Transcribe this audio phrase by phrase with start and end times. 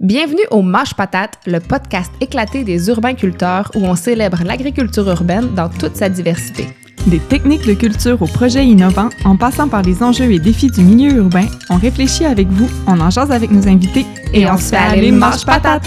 [0.00, 5.68] Bienvenue au Mâche Patate, le podcast éclaté des urbains-culteurs où on célèbre l'agriculture urbaine dans
[5.68, 6.68] toute sa diversité.
[7.08, 10.80] Des techniques de culture aux projets innovants, en passant par les enjeux et défis du
[10.80, 14.70] milieu urbain, on réfléchit avec vous, on en jase avec nos invités et, on, se
[14.70, 15.84] fait aller Mâche Patate!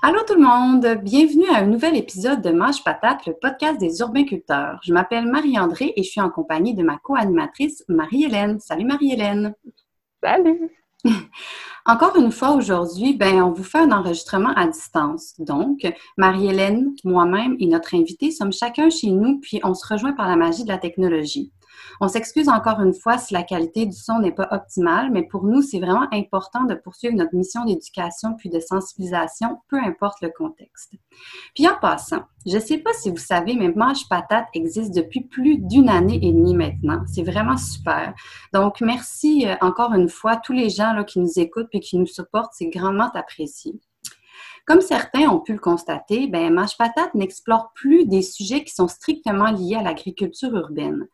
[0.00, 4.00] Allô tout le monde, bienvenue à un nouvel épisode de Mâche Patate, le podcast des
[4.00, 4.80] urbains-culteurs.
[4.82, 8.58] Je m'appelle Marie-André et je suis en compagnie de ma co-animatrice Marie-Hélène.
[8.58, 9.52] Salut Marie-Hélène!
[10.22, 10.70] Salut!
[11.86, 15.34] Encore une fois aujourd'hui, ben, on vous fait un enregistrement à distance.
[15.38, 15.86] Donc,
[16.16, 20.36] Marie-Hélène, moi-même et notre invité sommes chacun chez nous, puis on se rejoint par la
[20.36, 21.52] magie de la technologie.
[22.00, 25.44] On s'excuse encore une fois si la qualité du son n'est pas optimale, mais pour
[25.44, 30.30] nous, c'est vraiment important de poursuivre notre mission d'éducation puis de sensibilisation, peu importe le
[30.30, 30.92] contexte.
[31.54, 35.22] Puis en passant, je ne sais pas si vous savez, mais Mange Patate existe depuis
[35.22, 37.02] plus d'une année et demie maintenant.
[37.06, 38.14] C'est vraiment super.
[38.52, 41.96] Donc, merci euh, encore une fois tous les gens là, qui nous écoutent et qui
[41.96, 42.52] nous supportent.
[42.54, 43.80] C'est grandement apprécié.
[44.66, 48.88] Comme certains ont pu le constater, ben, Mâche Patate n'explore plus des sujets qui sont
[48.88, 51.06] strictement liés à l'agriculture urbaine.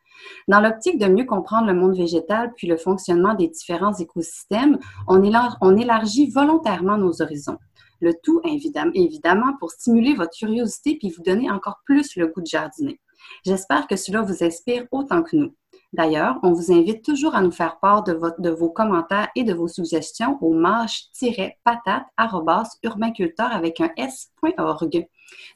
[0.48, 5.76] Dans l'optique de mieux comprendre le monde végétal puis le fonctionnement des différents écosystèmes, on,
[5.76, 7.58] élargit volontairement nos horizons.
[8.00, 12.46] Le tout, évidemment, pour stimuler votre curiosité puis vous donner encore plus le goût de
[12.46, 13.00] jardiner.
[13.44, 15.54] J'espère que cela vous inspire autant que nous.
[15.92, 18.12] D'ailleurs, on vous invite toujours à nous faire part de,
[18.50, 25.08] vos commentaires et de vos suggestions au marche-patate-urbainculteur avec un s.org.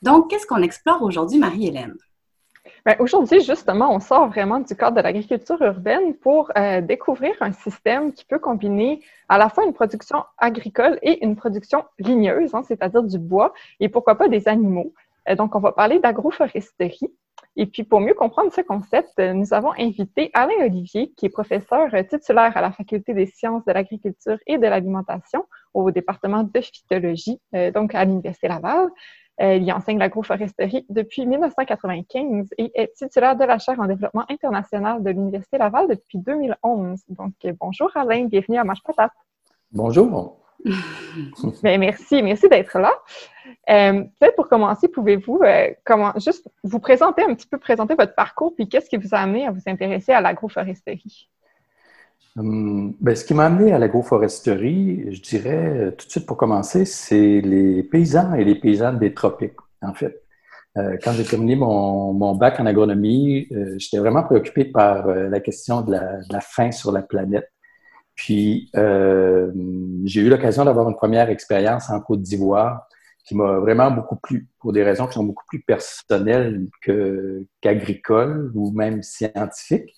[0.02, 1.94] Donc, qu'est-ce qu'on explore aujourd'hui, Marie-Hélène?
[2.86, 7.52] Ben, aujourd'hui, justement, on sort vraiment du cadre de l'agriculture urbaine pour euh, découvrir un
[7.52, 12.62] système qui peut combiner à la fois une production agricole et une production ligneuse, hein,
[12.62, 14.94] c'est-à-dire du bois, et pourquoi pas des animaux.
[15.28, 17.10] Euh, donc, on va parler d'agroforesterie.
[17.56, 21.30] Et puis, pour mieux comprendre ce concept, euh, nous avons invité Alain Olivier, qui est
[21.30, 26.60] professeur titulaire à la Faculté des sciences de l'agriculture et de l'alimentation au département de
[26.60, 27.40] phytologie,
[27.74, 28.88] donc à l'Université Laval.
[29.40, 35.02] Euh, il enseigne l'agroforesterie depuis 1995 et est titulaire de la chaire en développement international
[35.02, 37.00] de l'Université Laval depuis 2011.
[37.08, 39.12] Donc, euh, bonjour Alain, bienvenue à Mâche Patate.
[39.72, 40.40] Bonjour.
[41.62, 42.90] Ben, merci, merci d'être là.
[43.68, 45.42] Euh, peut-être pour commencer, pouvez-vous
[45.84, 49.18] comment, juste vous présenter un petit peu, présenter votre parcours, puis qu'est-ce qui vous a
[49.18, 51.28] amené à vous intéresser à l'agroforesterie?
[52.36, 56.84] Hum, ben, ce qui m'a amené à l'agroforesterie, je dirais tout de suite pour commencer,
[56.84, 60.24] c'est les paysans et les paysannes des tropiques, en fait.
[60.76, 65.28] Euh, quand j'ai terminé mon, mon, bac en agronomie, euh, j'étais vraiment préoccupé par euh,
[65.28, 67.48] la question de la, de la, faim sur la planète.
[68.16, 72.86] Puis, j'ai eu l'occasion d'avoir une première expérience en Côte d'Ivoire
[73.24, 76.66] qui m'a vraiment beaucoup plu pour des raisons qui sont beaucoup plus personnelles
[77.60, 79.92] qu'agricoles ou même scientifiques.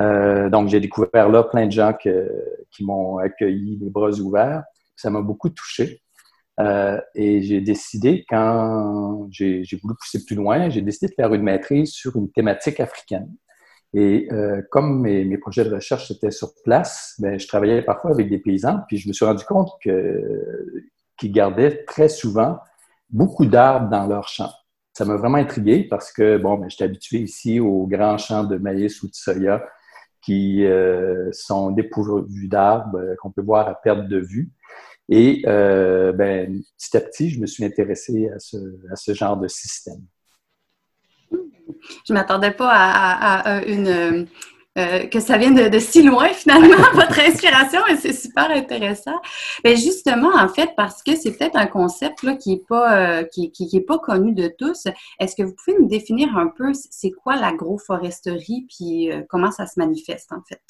[0.00, 4.64] Euh, donc, j'ai découvert là plein de gens qui m'ont accueilli les bras ouverts.
[4.94, 6.02] Ça m'a beaucoup touché.
[6.58, 11.42] Euh, et j'ai décidé, quand j'ai voulu pousser plus loin, j'ai décidé de faire une
[11.42, 13.30] maîtrise sur une thématique africaine.
[13.92, 18.10] Et euh, comme mes, mes, projets de recherche étaient sur place, ben, je travaillais parfois
[18.10, 22.58] avec des paysans, puis je me suis rendu compte qu'ils gardaient très souvent
[23.10, 24.52] beaucoup d'arbres dans leurs champs.
[24.92, 28.56] Ça m'a vraiment intrigué parce que, bon, ben, j'étais habitué ici aux grands champs de
[28.56, 29.62] maïs ou de soya
[30.26, 34.50] qui euh, sont dépourvus d'arbres, euh, qu'on peut voir à perte de vue.
[35.08, 38.56] Et euh, ben, petit à petit, je me suis intéressé à ce,
[38.90, 40.02] à ce genre de système.
[41.30, 44.26] Je ne m'attendais pas à, une,
[44.78, 49.16] euh, que ça vienne de, si loin finalement, votre inspiration, et c'est super intéressant.
[49.64, 53.24] Mais justement, en fait, parce que c'est peut-être un concept là, qui n'est pas, euh,
[53.24, 54.86] qui, pas connu de tous,
[55.18, 59.66] est-ce que vous pouvez nous définir un peu c'est quoi l'agroforesterie, puis euh, comment ça
[59.66, 60.60] se manifeste en fait?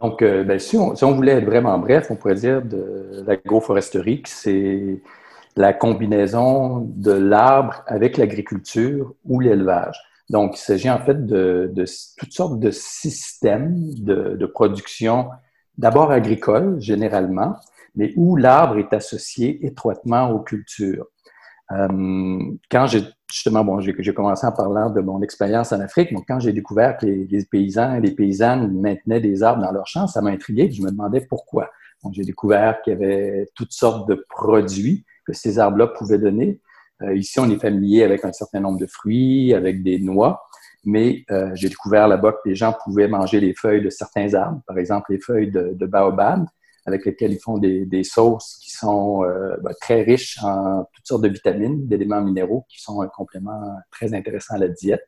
[0.00, 4.22] Donc, ben, si, on, si, on, voulait être vraiment bref, on pourrait dire de l'agroforesterie
[4.22, 5.00] que c'est
[5.56, 9.96] la combinaison de l'arbre avec l'agriculture ou l'élevage.
[10.30, 11.72] Donc, il s'agit en fait de,
[12.16, 15.28] toutes sortes de systèmes de, production,
[15.78, 17.56] d'abord agricole généralement,
[17.94, 21.06] mais où l'arbre est associé étroitement aux cultures.
[21.72, 22.38] Euh,
[22.70, 26.38] quand j'ai justement, bon, j'ai commencé en parlant de mon expérience en Afrique, donc quand
[26.38, 30.20] j'ai découvert que les, paysans et les paysannes maintenaient des arbres dans leurs champs, ça
[30.20, 30.70] m'a intrigué.
[30.70, 31.70] Je me demandais pourquoi.
[32.04, 36.60] Donc, j'ai découvert qu'il y avait toutes sortes de produits que ces arbres-là pouvaient donner.
[37.02, 40.42] Euh, ici, on est familier avec un certain nombre de fruits, avec des noix,
[40.84, 44.60] mais euh, j'ai découvert là-bas que les gens pouvaient manger les feuilles de certains arbres,
[44.66, 46.44] par exemple les feuilles de, baobab,
[46.86, 51.22] avec lesquelles ils font des, sauces qui sont euh, ben, très riches en toutes sortes
[51.22, 53.60] de vitamines, d'éléments minéraux qui sont un complément
[53.90, 55.06] très intéressant à la diète,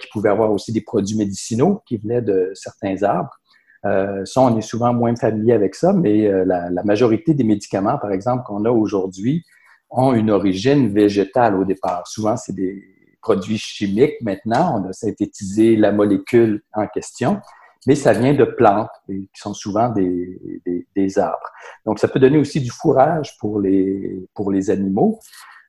[0.00, 3.38] qui pouvaient avoir aussi des produits médicinaux qui venaient de certains arbres.
[3.86, 7.98] Euh, ça, on est souvent moins familier avec ça, mais euh, la, majorité des médicaments,
[7.98, 9.44] par exemple, qu'on a aujourd'hui,
[9.90, 12.06] ont une origine végétale au départ.
[12.06, 12.82] Souvent, c'est des
[13.20, 14.20] produits chimiques.
[14.20, 17.40] Maintenant, on a synthétisé la molécule en question,
[17.86, 20.60] mais ça vient de plantes qui sont souvent des,
[20.94, 21.48] des, arbres.
[21.84, 25.20] Donc, ça peut donner aussi du fourrage pour les, pour les animaux.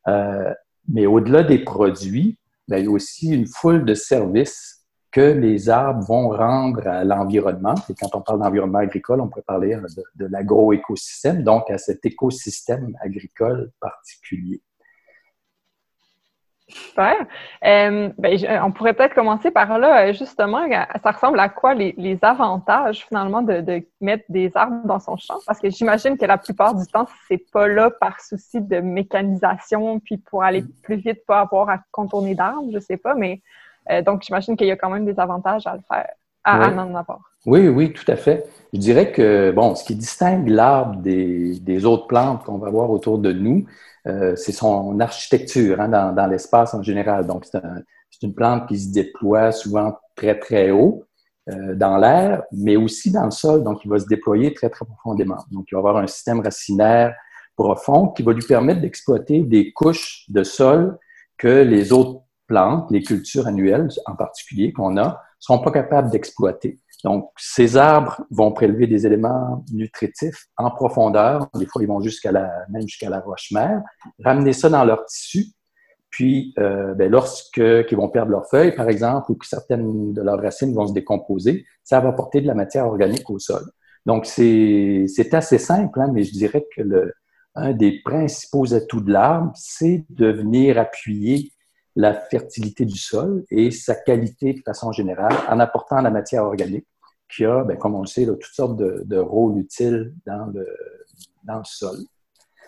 [0.08, 0.54] Euh,
[0.90, 2.38] mais au-delà des produits,
[2.68, 4.77] ben, il y a aussi une foule de services
[5.18, 7.74] que les arbres vont rendre à l'environnement.
[7.90, 11.80] Et quand on parle d'environnement agricole, on pourrait parler euh, de, de l'agroécosystème, donc à
[11.80, 14.62] cet écosystème agricole particulier.
[16.68, 17.16] Super.
[17.66, 20.68] Euh, ben, on pourrait peut-être commencer par là, euh, justement,
[21.02, 25.40] ça ressemble à quoi les, avantages finalement de, mettre des arbres dans son champ?
[25.48, 30.00] Parce que j'imagine que la plupart du temps, c'est pas là par souci de mécanisation,
[30.00, 33.42] puis pour aller plus vite, pas avoir à contourner d'arbres, je sais pas, mais
[33.92, 36.10] euh, donc, j'imagine qu'il y a quand même des avantages à le faire,
[36.44, 37.20] à, en avoir.
[37.46, 38.46] Oui, oui, tout à fait.
[38.74, 43.20] Je dirais que, bon, ce qui distingue l'arbre des, autres plantes qu'on va voir autour
[43.20, 43.66] de nous,
[44.08, 47.28] euh, c'est son architecture hein, dans, l'espace en général.
[47.28, 51.04] Donc, c'est une plante qui se déploie souvent très, très haut
[51.50, 53.64] euh, dans l'air, mais aussi dans le sol.
[53.64, 55.38] Donc, il va se déployer très, très profondément.
[55.52, 57.14] Donc, il va avoir un système racinaire
[57.56, 60.98] profond qui va lui permettre d'exploiter des couches de sol
[61.38, 66.80] que les autres plantes, les cultures annuelles en particulier qu'on a, sont pas capables d'exploiter.
[67.04, 71.48] Donc, ces arbres vont prélever des éléments nutritifs en profondeur.
[71.56, 73.84] Des fois, ils vont jusqu'à la, même jusqu'à la roche-mère,
[74.24, 75.46] ramener ça dans leur tissu.
[76.10, 80.22] Puis, euh, ben, lorsque qu'ils vont perdre leurs feuilles, par exemple, ou que certaines de
[80.22, 83.62] leurs racines vont se décomposer, ça va apporter de la matière organique au sol.
[84.06, 87.14] Donc, c'est, c'est assez simple, hein, mais je dirais que le,
[87.54, 91.52] un des principaux atouts de l'arbre, c'est de venir appuyer
[91.98, 96.86] la fertilité du sol et sa qualité de façon générale en apportant la matière organique
[97.28, 100.66] qui a, ben, comme on le sait, toutes sortes de, rôles utiles dans le,
[101.44, 101.98] dans le sol.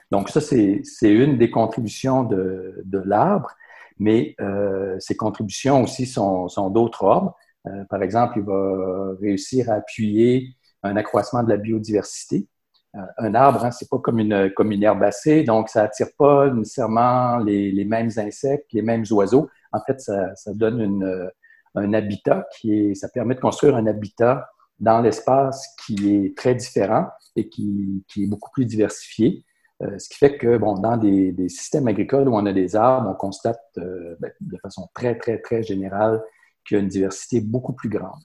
[0.09, 3.51] Donc ça, c'est une des contributions de, de l'arbre,
[3.99, 7.35] mais euh, ces contributions aussi sont, sont d'autres ordres.
[7.67, 12.47] Euh, par exemple, il va réussir à appuyer un accroissement de la biodiversité.
[12.95, 16.49] Euh, un arbre, hein, c'est pas comme une, comme une herbacée, donc ça attire pas
[16.49, 19.49] nécessairement les, les mêmes insectes, les mêmes oiseaux.
[19.71, 21.29] En fait, ça, donne une, euh,
[21.75, 24.49] un habitat qui est, ça permet de construire un habitat
[24.79, 29.45] dans l'espace qui est très différent et qui, qui est beaucoup plus diversifié.
[29.83, 32.75] Euh, ce qui fait que, bon, dans des, des, systèmes agricoles où on a des
[32.75, 36.23] arbres, on constate ben, de façon très, très, très générale
[36.65, 38.19] qu'il y a une diversité beaucoup plus grande.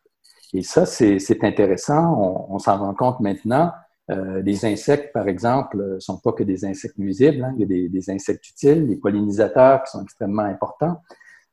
[0.54, 2.46] Et ça, c'est intéressant.
[2.48, 3.72] On s'en rend compte maintenant
[4.10, 7.42] euh, les insectes, par exemple, ne sont pas que des insectes nuisibles.
[7.42, 7.54] Hein.
[7.56, 11.00] Il y a des, insectes utiles, les pollinisateurs qui sont extrêmement importants.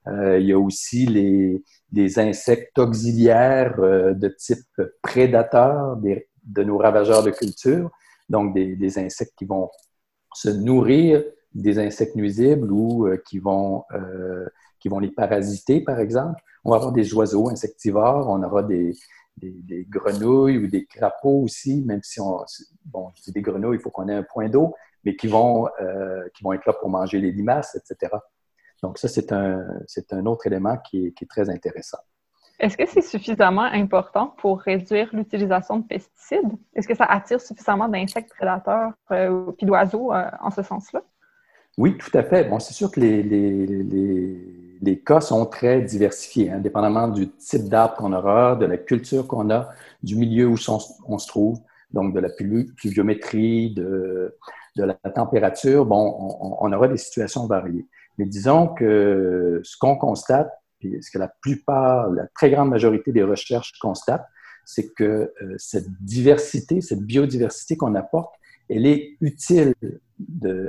[0.08, 6.78] Euh, il y a aussi les, des insectes auxiliaires euh, de type prédateur de nos
[6.78, 7.90] ravageurs de culture,
[8.28, 9.70] donc des, des, insectes qui vont
[10.34, 13.84] se nourrir des insectes nuisibles ou qui, vont,
[14.80, 16.42] qui vont les parasiter, par exemple.
[16.64, 18.94] On va avoir des oiseaux insectivores, on aura des,
[19.38, 22.44] des, grenouilles ou des crapauds aussi, même si on,
[22.86, 25.68] bon, je dis des grenouilles, il faut qu'on ait un point d'eau, mais qui vont,
[25.82, 28.14] euh, qui vont être là pour manger les limaces, etc.
[28.84, 32.00] Donc ça, c'est un, c'est un autre élément qui est, qui est très intéressant.
[32.60, 36.52] Est-ce que c'est suffisamment important pour réduire l'utilisation de pesticides?
[36.76, 41.02] Est-ce que ça attire suffisamment d'insectes prédateurs euh, puis d'oiseaux euh, en ce sens-là?
[41.80, 42.44] Oui, tout à fait.
[42.44, 47.70] Bon, c'est sûr que les, les, les, les, cas sont très diversifiés, indépendamment du type
[47.70, 49.70] d'arbre qu'on aura, de la culture qu'on a,
[50.04, 50.56] du milieu où
[51.08, 51.60] on, se trouve,
[51.92, 54.36] donc de la pluviométrie, de,
[54.76, 55.86] la température.
[55.86, 57.86] Bon, on, aura des situations variées.
[58.18, 63.12] Mais disons que ce qu'on constate, puis ce que la plupart, la très grande majorité
[63.12, 64.26] des recherches constatent,
[64.66, 68.34] c'est que euh, cette diversité, cette biodiversité qu'on apporte,
[68.70, 69.74] elle est utile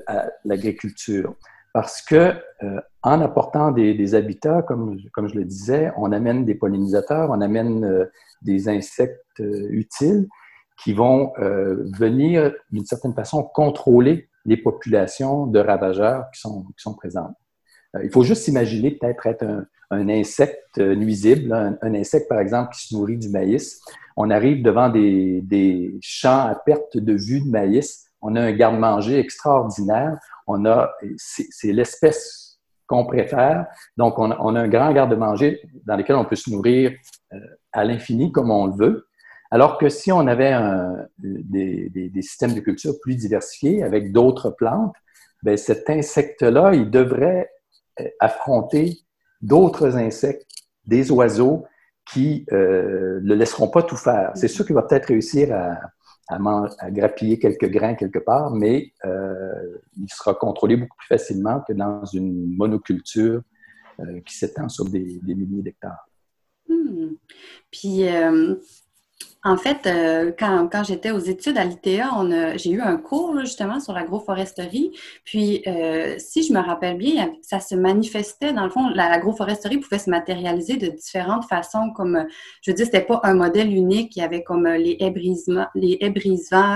[0.07, 1.35] à l'agriculture
[1.73, 6.55] parce que euh, en apportant des, habitats, comme, comme je le disais, on amène des
[6.55, 8.05] pollinisateurs, on amène euh,
[8.43, 10.29] des insectes euh, utiles
[10.83, 16.95] qui vont venir d'une certaine façon contrôler les populations de ravageurs qui sont, qui sont
[16.95, 17.37] présentes.
[18.03, 22.75] il faut juste s'imaginer peut-être être un, un insecte nuisible, un, un, insecte par exemple
[22.75, 23.81] qui se nourrit du maïs.
[24.17, 28.53] On arrive devant des, des champs à perte de vue de maïs on a un
[28.53, 30.17] garde-manger extraordinaire.
[30.47, 33.67] On a, c'est l'espèce qu'on préfère.
[33.97, 36.93] Donc, on a, un grand garde-manger dans lequel on peut se nourrir
[37.33, 37.39] euh,
[37.73, 39.09] à l'infini comme on le veut.
[39.51, 40.55] Alors que si on avait
[41.19, 44.95] des, systèmes de culture plus diversifiés avec d'autres plantes,
[45.43, 47.51] ben cet insecte-là, il devrait
[48.01, 48.99] euh, affronter
[49.43, 50.49] d'autres insectes,
[50.87, 51.67] des oiseaux
[52.11, 54.33] qui ne le laisseront pas tout faire.
[54.35, 55.79] C'est sûr qu'il va peut-être réussir à,
[56.33, 62.05] à, grappiller quelques grains quelque part, mais il sera contrôlé beaucoup plus facilement que dans
[62.07, 63.43] une monoculture
[64.27, 66.09] qui s'étend sur des, milliers d'hectares.
[66.69, 67.15] Hmm.
[67.71, 68.05] Puis,
[69.45, 72.11] en fait, euh, quand, quand j'étais aux études à l'ITA,
[72.57, 74.93] j'ai eu un cours justement sur l'agroforesterie.
[75.25, 79.99] Puis, euh, si je me rappelle bien, ça se manifestait, dans le fond, l'agroforesterie pouvait
[79.99, 81.91] se matérialiser de différentes façons.
[81.97, 82.25] Comme,
[82.63, 84.15] je veux dire, c'était pas un modèle unique.
[84.15, 85.13] Il y avait comme les haies
[85.75, 86.13] les haies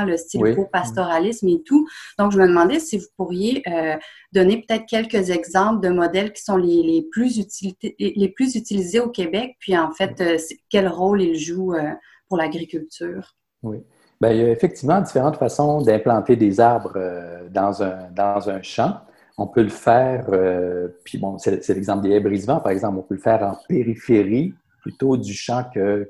[0.04, 1.86] le sylvo-pastoralisme et tout.
[2.18, 3.94] Donc, je me demandais si vous pourriez euh,
[4.32, 7.40] donner peut-être quelques exemples de modèles qui sont les, les plus,
[8.00, 9.54] les plus utilisés au Québec.
[9.60, 10.20] Puis, en fait,
[10.68, 11.74] quel rôle ils jouent
[12.28, 13.36] pour l'agriculture?
[13.62, 13.82] Oui.
[14.20, 18.62] Bien, il y a effectivement différentes façons d'implanter des arbres euh, dans, un, dans un
[18.62, 19.00] champ.
[19.36, 23.02] On peut le faire, euh, puis bon, c'est l'exemple des haies brise-vent, par exemple, on
[23.02, 26.08] peut le faire en périphérie plutôt du champ que,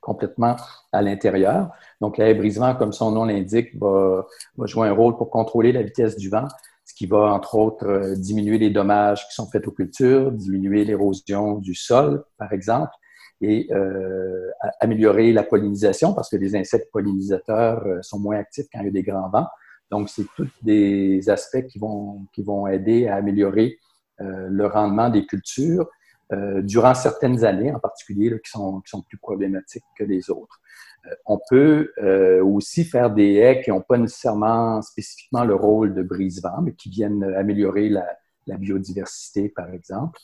[0.00, 0.56] complètement
[0.92, 1.70] à l'intérieur.
[2.00, 5.72] Donc, la haie brise-vent, comme son nom l'indique, va, va, jouer un rôle pour contrôler
[5.72, 6.48] la vitesse du vent,
[6.84, 10.84] ce qui va, entre autres, euh, diminuer les dommages qui sont faits aux cultures, diminuer
[10.84, 12.92] l'érosion du sol, par exemple,
[13.40, 14.50] et euh,
[14.80, 18.88] améliorer la pollinisation parce que les insectes pollinisateurs euh, sont moins actifs quand il y
[18.88, 19.46] a des grands vents.
[19.90, 23.78] Donc, c'est tous des aspects qui vont, qui vont aider à améliorer
[24.20, 25.88] euh, le rendement des cultures
[26.32, 30.28] euh, durant certaines années, en particulier, là, qui, sont, qui sont plus problématiques que les
[30.30, 30.60] autres.
[31.06, 35.94] Euh, on peut euh, aussi faire des haies qui n'ont pas nécessairement spécifiquement le rôle
[35.94, 38.08] de brise-vent, mais qui viennent améliorer la,
[38.48, 40.18] la biodiversité, par exemple.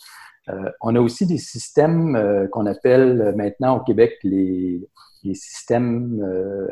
[0.48, 4.88] Euh, on a aussi des systèmes euh, qu'on appelle euh, maintenant au Québec les,
[5.34, 6.20] systèmes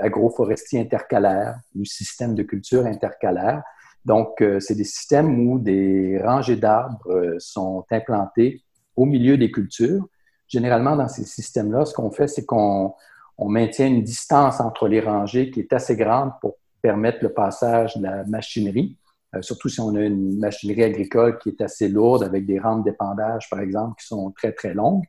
[0.01, 3.63] agroforestiers intercalaires ou systèmes de culture intercalaires.
[4.05, 8.61] Donc, c'est des systèmes où des rangées d'arbres sont implantées
[8.97, 10.05] au milieu des cultures.
[10.49, 12.93] Généralement, dans ces systèmes-là, ce qu'on fait, c'est qu'on
[13.39, 18.03] maintient une distance entre les rangées qui est assez grande pour permettre le passage de
[18.03, 18.97] la machinerie.
[19.35, 22.85] Euh, surtout si on a une machinerie agricole qui est assez lourde avec des rampes
[22.85, 25.05] d'épandage, par exemple, qui sont très, très longues.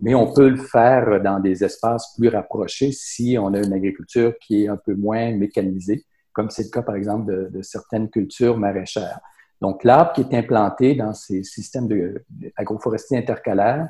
[0.00, 4.32] Mais on peut le faire dans des espaces plus rapprochés si on a une agriculture
[4.40, 8.56] qui est un peu moins mécanisée, comme c'est le cas, par exemple, de, certaines cultures
[8.56, 9.20] maraîchères.
[9.60, 12.24] Donc, l'arbre qui est implanté dans ces systèmes de,
[12.56, 13.88] agroforestiers intercalaires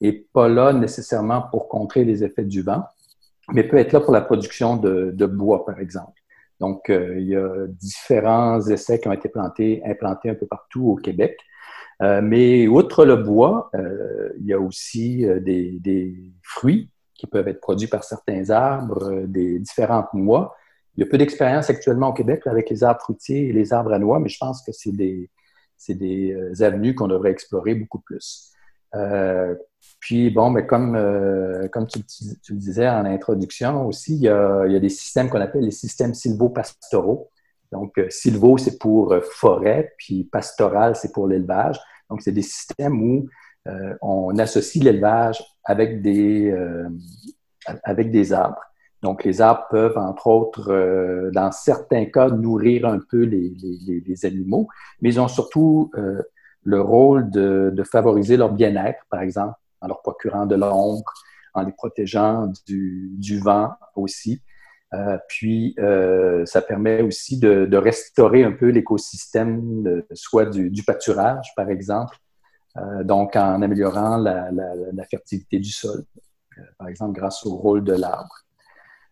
[0.00, 2.82] n'est pas là nécessairement pour contrer les effets du vent,
[3.52, 6.19] mais peut être là pour la production de bois, par exemple.
[6.60, 10.90] Donc, euh, il y a différents essais qui ont été plantés, implantés un peu partout
[10.90, 11.38] au Québec.
[12.02, 17.60] Euh, mais outre le bois, euh, il y a aussi des, fruits qui peuvent être
[17.60, 20.54] produits par certains arbres, des différentes noix.
[20.96, 23.92] Il y a peu d'expérience actuellement au Québec avec les arbres fruitiers et les arbres
[23.92, 25.30] à noix, mais je pense que c'est des,
[25.88, 28.49] des avenues qu'on devrait explorer beaucoup plus.
[30.00, 34.64] Puis, bon, mais comme, euh, comme tu, le disais en introduction aussi, il y a,
[34.66, 37.30] il y a des systèmes qu'on appelle les systèmes silvopastoraux.
[37.72, 41.78] Donc, euh, c'est pour euh, forêt, puis pastoral, c'est pour l'élevage.
[42.08, 43.28] Donc, c'est des systèmes où
[44.00, 46.52] on associe l'élevage avec des,
[47.84, 48.60] avec des arbres.
[49.02, 53.52] Donc, les arbres peuvent, entre autres, dans certains cas, nourrir un peu les,
[53.86, 54.66] les, les animaux,
[55.00, 55.92] mais ils ont surtout
[56.62, 61.12] le rôle de, de favoriser leur bien-être, par exemple en leur procurant de l'ombre,
[61.54, 64.42] en les protégeant du, du vent aussi.
[64.92, 70.82] Euh, puis, euh, ça permet aussi de, de restaurer un peu l'écosystème, soit du, du,
[70.82, 72.16] pâturage, par exemple,
[72.76, 76.04] euh, donc en améliorant la, la, la fertilité du sol,
[76.58, 78.34] euh, par exemple grâce au rôle de l'arbre.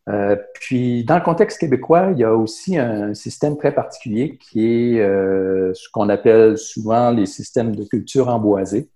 [0.09, 4.67] Euh, puis, dans le contexte québécois, il y a aussi un système très particulier qui
[4.67, 5.03] est
[5.75, 8.89] ce qu'on appelle souvent les systèmes de culture emboisée.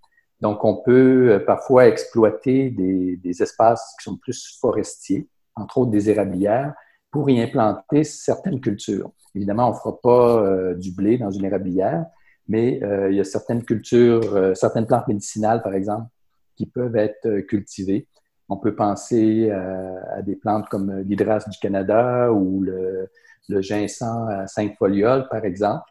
[0.43, 6.11] Donc, on peut euh, parfois exploiter des, espaces qui sont plus forestiers, entre autres des
[6.11, 6.75] érablières,
[7.13, 9.13] pour y implanter certaines cultures.
[9.37, 12.07] Évidemment, on ne fera pas euh, du blé dans une érablière,
[12.49, 16.09] mais euh, il y a certaines cultures, certaines plantes médicinales, par exemple,
[16.57, 18.09] qui peuvent être cultivées.
[18.53, 23.09] On peut penser à, des plantes comme l'hydrasse du Canada ou le,
[23.49, 25.91] le ginseng à cinq folioles, par exemple.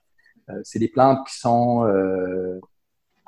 [0.63, 1.85] C'est des plantes qui sont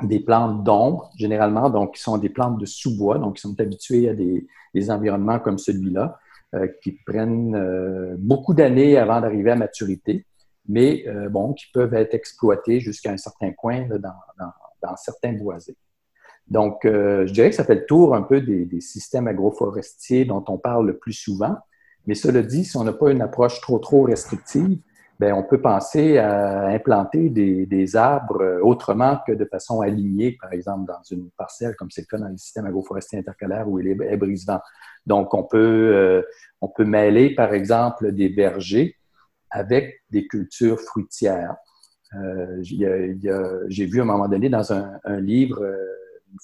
[0.02, 4.10] des plantes d'ombre, généralement, donc qui sont des plantes de sous-bois, donc qui sont habituées
[4.10, 4.48] à des,
[4.90, 6.20] environnements comme celui-là,
[6.56, 10.25] euh, qui prennent euh, beaucoup d'années avant d'arriver à maturité,
[10.68, 15.78] mais euh, bon, qui peuvent être exploitées jusqu'à un certain coin dans, certains boisés.
[16.48, 20.44] Donc, je dirais que ça fait le tour un peu des, des, systèmes agroforestiers dont
[20.48, 21.56] on parle le plus souvent,
[22.06, 24.80] mais cela dit, si on n'a pas une approche trop, trop restrictive,
[25.20, 30.86] ben, on peut penser à implanter des, arbres autrement que de façon alignée, par exemple
[30.88, 34.18] dans une parcelle, comme c'est le cas dans le système agroforestier intercalaire où il est
[34.18, 34.60] brisant.
[35.06, 36.26] Donc, on peut,
[36.62, 38.96] on peut mêler, par exemple, des vergers
[39.50, 41.56] avec des cultures fruitières.
[42.62, 46.02] J'ai vu à un moment donné dans un, un livre une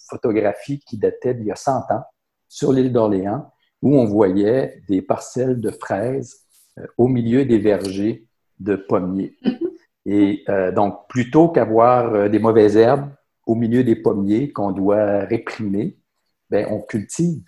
[0.09, 2.03] photographie qui datait d'il y a 100 ans
[2.47, 6.41] sur l'île d'Orléans où on voyait des parcelles de fraises
[6.77, 8.25] euh, au milieu des vergers
[8.59, 9.37] de pommiers.
[10.05, 13.09] Et euh, donc, plutôt qu'avoir euh, des mauvaises herbes
[13.45, 15.97] au milieu des pommiers qu'on doit réprimer,
[16.49, 17.43] ben, on cultive.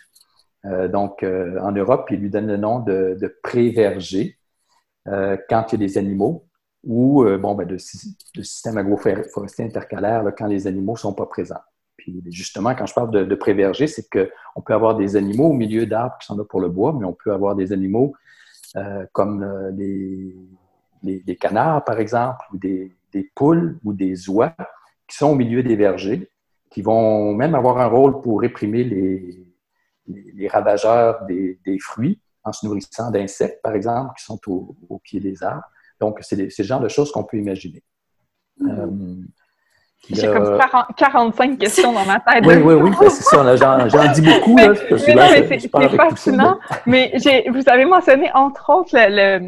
[0.64, 4.38] donc, en Europe, ils lui donnent le nom de, de pré-verger
[5.06, 6.48] quand il y a des animaux
[6.84, 11.62] ou bon, ben, de, système agroforestier intercalaire quand les animaux ne sont pas présents.
[12.02, 15.54] Puis justement, quand je parle de, de préverger, c'est qu'on peut avoir des animaux au
[15.54, 18.16] milieu d'arbres qui sont là pour le bois, mais on peut avoir des animaux
[18.76, 22.92] euh, comme euh, des, canards, par exemple, ou des,
[23.36, 24.56] poules ou des oies
[25.08, 26.32] qui sont au milieu des vergers,
[26.72, 29.56] qui vont même avoir un rôle pour réprimer les,
[30.08, 35.44] les, ravageurs des, fruits en se nourrissant d'insectes, par exemple, qui sont au, pied des
[35.44, 35.70] arbres.
[36.00, 37.84] Donc, c'est le genre de choses qu'on peut imaginer.
[38.58, 38.70] Mmh.
[38.70, 38.88] Euh,
[40.10, 40.58] j'ai comme
[40.98, 42.46] 45 questions dans ma tête.
[42.46, 43.56] Oui, oui, oui, c'est ça.
[43.56, 44.58] J'en dis beaucoup.
[44.98, 46.60] c'est fascinant.
[46.86, 47.14] Mais,
[47.52, 49.48] vous avez mentionné, entre autres, le,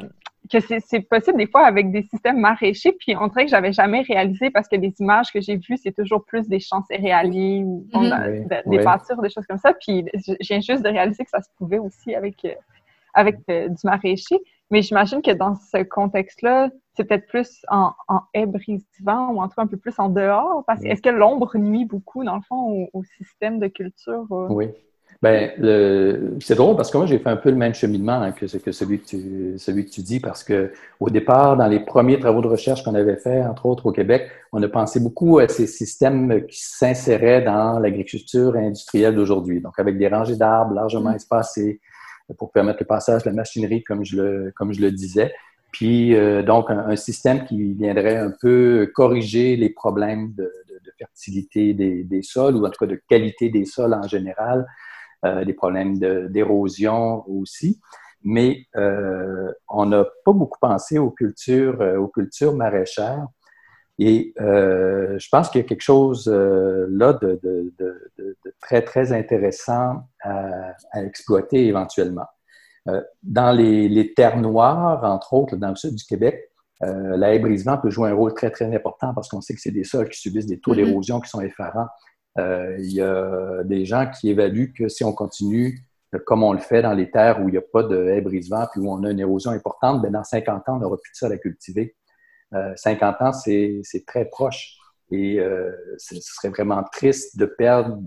[0.52, 4.02] que c'est possible des fois avec des systèmes maraîchers, puis on dirait que j'avais jamais
[4.02, 7.88] réalisé parce que les images que j'ai vues, c'est toujours plus des champs céréaliers ou
[7.94, 8.48] mhm.
[8.68, 9.74] des pâtures, des choses comme ça.
[9.74, 12.54] Puis je viens juste de réaliser que ça se pouvait aussi avec, euh,
[13.14, 14.38] avec euh, du maraîcher.
[14.74, 19.48] Mais j'imagine que dans ce contexte-là, c'est peut-être plus en, en haie brisivant ou en
[19.48, 20.63] tout cas un peu plus en dehors.
[20.65, 24.25] Parce que est-ce que l'ombre nuit beaucoup, dans le fond, au, système de culture?
[24.32, 24.48] Euh?
[24.50, 24.70] Oui.
[25.22, 25.51] Bien,
[26.39, 28.72] c'est drôle parce que moi, j'ai fait un peu le même cheminement hein, que, que
[28.72, 32.42] celui, que tu, celui que tu dis parce que au départ, dans les premiers travaux
[32.42, 35.68] de recherche qu'on avait fait, entre autres au Québec, on a pensé beaucoup à ces
[35.68, 39.62] systèmes qui s'inséraient dans l'agriculture industrielle d'aujourd'hui.
[39.62, 41.15] Donc, avec des rangées d'arbres largement mmh.
[41.18, 41.80] espacées
[42.38, 45.34] pour permettre le passage de la machinerie, comme je le, comme je le disais.
[45.74, 50.50] Puis euh, donc un, système qui viendrait un peu corriger les problèmes de,
[51.00, 54.67] fertilité des, sols ou en tout cas de qualité des sols en général,
[55.26, 57.82] euh, des problèmes d'érosion aussi.
[58.24, 63.28] Mais euh, on n'a pas beaucoup pensé aux cultures, aux cultures maraîchères.
[63.99, 67.39] Et je pense qu'il y a quelque chose là de,
[68.62, 72.25] très, très intéressant à exploiter éventuellement.
[72.89, 76.49] Euh, dans les, terres noires, entre autres, dans le sud du Québec,
[76.84, 79.86] euh, brisement peut jouer un rôle très, très important parce qu'on sait que c'est des
[79.86, 80.86] sols qui subissent des taux mm-hmm.
[80.86, 81.88] d'érosion qui sont effarants.
[82.39, 85.79] Euh, il y a des gens qui évaluent que si on continue
[86.25, 88.82] comme on le fait dans les terres où il n'y a pas de brisement puis
[88.82, 91.32] où on a une érosion importante, bien, dans 50 ans, on n'aura plus de sol
[91.32, 91.95] à cultiver.
[92.76, 94.78] 50 ans, c'est très proche.
[95.12, 95.39] Et
[95.98, 98.00] ce serait vraiment triste de perdre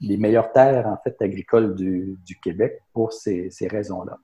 [0.00, 4.18] les meilleures terres en fait agricoles du, Québec pour ces, raisons-là.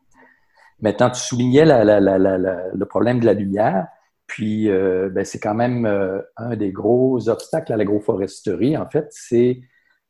[0.81, 3.87] Maintenant, tu soulignais le problème de la lumière,
[4.27, 8.77] puis euh, ben, c'est quand même euh, un des gros obstacles à l'agroforesterie.
[8.77, 9.13] En fait,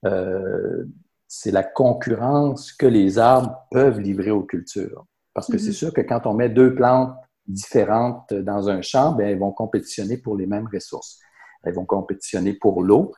[0.05, 0.85] euh,
[1.29, 5.07] c'est la concurrence que les arbres peuvent livrer aux cultures.
[5.35, 5.73] Parce que c'est mm-hmm.
[5.73, 10.17] sûr que quand on met deux plantes différentes dans un champ, ben, elles vont compétitionner
[10.17, 11.19] pour les mêmes ressources.
[11.65, 13.13] Elles vont compétitionner pour l'eau,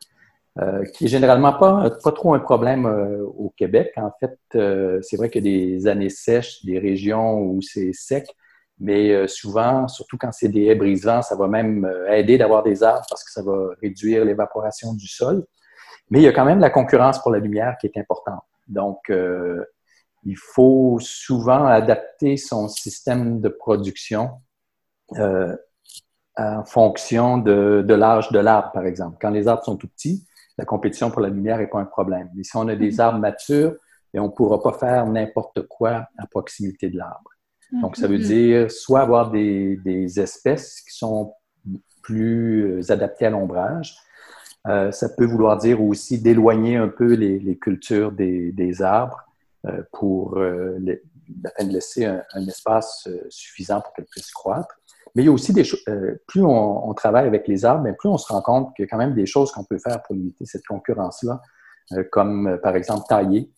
[0.60, 3.92] euh, qui est généralement pas, pas trop un problème euh, au Québec.
[3.96, 8.26] En fait, euh, c'est vrai a des années sèches, des régions où c'est sec,
[8.78, 13.06] mais souvent, surtout quand c'est des haies brisants, ça va même aider d'avoir des arbres
[13.08, 15.44] parce que ça va réduire l'évaporation du sol.
[16.10, 18.42] Mais il y a quand même la concurrence pour la lumière qui est importante.
[18.66, 19.12] Donc,
[20.24, 24.30] il faut souvent adapter son système de production
[26.36, 29.18] en fonction de, de l'âge de l'arbre, par exemple.
[29.20, 30.26] Quand les arbres sont tout petits,
[30.58, 32.30] la compétition pour la lumière n'est pas un problème.
[32.34, 33.00] Mais si on a des mhm.
[33.00, 33.74] arbres matures,
[34.12, 37.30] et on ne pourra pas faire n'importe quoi à proximité de l'arbre.
[37.82, 38.24] Donc, ça veut mhm.
[38.24, 41.34] dire soit avoir des, espèces qui sont
[42.02, 43.96] plus euh, adaptées à l'ombrage.
[44.68, 49.24] Euh, ça peut vouloir dire aussi d'éloigner un peu les, cultures des, arbres
[49.66, 50.38] euh, pour
[51.58, 54.76] laisser un espace suffisant pour qu'elles puissent croître.
[55.14, 58.08] Mais il y a aussi des choses, euh, plus on, travaille avec les arbres, plus
[58.08, 60.16] on se rend compte qu'il y a quand même des choses qu'on peut faire pour
[60.16, 61.40] limiter cette concurrence-là,
[61.92, 63.50] euh, comme euh, par exemple tailler,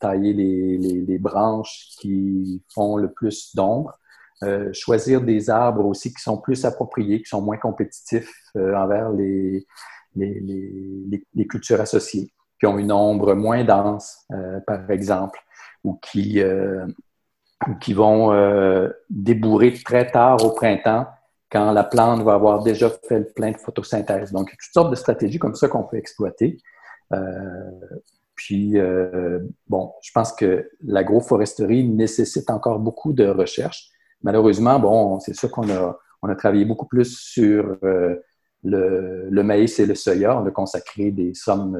[0.00, 3.98] tailler les, branches qui font le plus d'ombre,
[4.72, 9.66] choisir des arbres aussi qui sont plus appropriés, qui sont moins compétitifs envers les,
[10.14, 14.26] les, cultures associées, qui ont une ombre moins dense,
[14.66, 15.40] par exemple,
[15.84, 16.42] ou qui
[17.80, 21.06] qui vont euh, débourrer très tard au printemps
[21.50, 24.32] quand la plante va avoir déjà fait le plein de photosynthèse.
[24.32, 26.58] Donc, toutes sortes de stratégies comme ça qu'on peut exploiter.
[27.14, 27.18] Euh,
[28.34, 33.88] puis, euh, bon, je pense que l'agroforesterie nécessite encore beaucoup de recherche.
[34.22, 38.16] Malheureusement, bon, c'est sûr qu'on a, on a travaillé beaucoup plus sur euh,
[38.62, 40.38] le, le, maïs et le soya.
[40.38, 41.78] On a consacré des sommes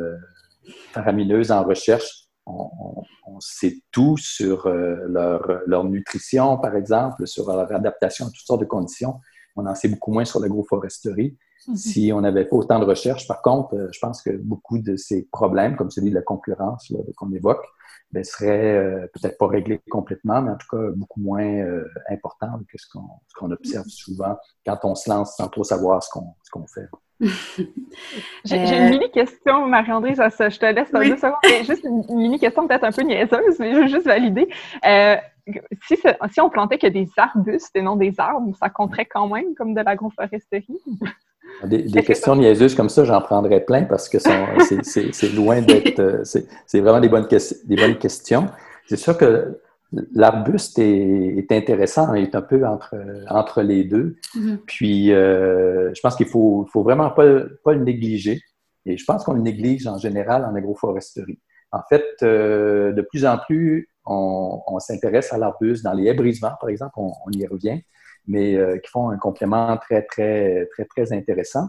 [1.51, 2.25] en recherche.
[2.47, 3.03] On, on,
[3.39, 8.47] on sait tout sur euh, leur, leur, nutrition, par exemple, sur leur adaptation à toutes
[8.47, 9.21] sortes de conditions.
[9.57, 11.37] On en sait beaucoup moins sur l'agroforesterie.
[11.67, 11.77] Mm -hmm.
[11.77, 14.95] Si on n'avait pas autant de recherche, par contre, euh, je pense que beaucoup de
[14.97, 17.65] ces problèmes, comme celui de la concurrence qu'on évoque,
[18.13, 21.51] ben, seraient euh, peut-être pas réglés complètement, mais en tout cas beaucoup moins
[22.17, 24.35] importants que ce qu'on qu observe souvent
[24.67, 26.89] quand on se lance sans trop savoir ce qu'on qu fait.
[28.45, 31.11] J'ai une mini question, Marie-André, je te laisse oui.
[31.11, 34.49] deux secondes, juste une, mini question peut-être un peu niaiseuse, mais je veux juste valider.
[34.87, 35.17] Euh,
[35.87, 39.55] si, si, on plantait que des arbustes et non des arbres, ça compterait quand même
[39.57, 40.81] comme de l'agroforesterie?
[41.65, 46.23] Des, des questions niaiseuses comme ça, j'en prendrais plein parce que c'est loin d'être.
[46.67, 47.27] C'est vraiment des bonnes,
[47.65, 48.47] des bonnes questions.
[48.87, 49.59] C'est sûr que
[49.92, 52.94] l'arbuste est, est, intéressant, il est un peu entre,
[53.29, 54.16] entre les deux.
[54.35, 54.57] Mm -hmm.
[54.66, 58.40] Puis, euh, je pense qu'il ne faut, faut vraiment pas, pas le négliger.
[58.87, 61.40] Et je pense qu'on le néglige en général en agroforesterie.
[61.72, 66.14] En fait, euh, de plus en plus, on, on s'intéresse à l'arbuste dans les haies
[66.22, 67.81] brisements, par exemple, on, on y revient
[68.31, 71.66] mais euh, qui font un complément très, très, très, très intéressant.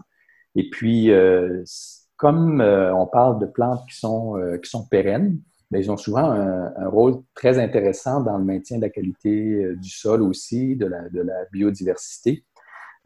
[0.54, 1.10] Et puis,
[2.16, 2.60] comme
[3.02, 4.24] on parle de plantes qui sont,
[4.62, 5.38] qui sont pérennes,
[5.70, 9.74] bien, ils ont souvent un, un, rôle très intéressant dans le maintien de la qualité
[9.76, 12.44] du sol aussi, de la, de la biodiversité.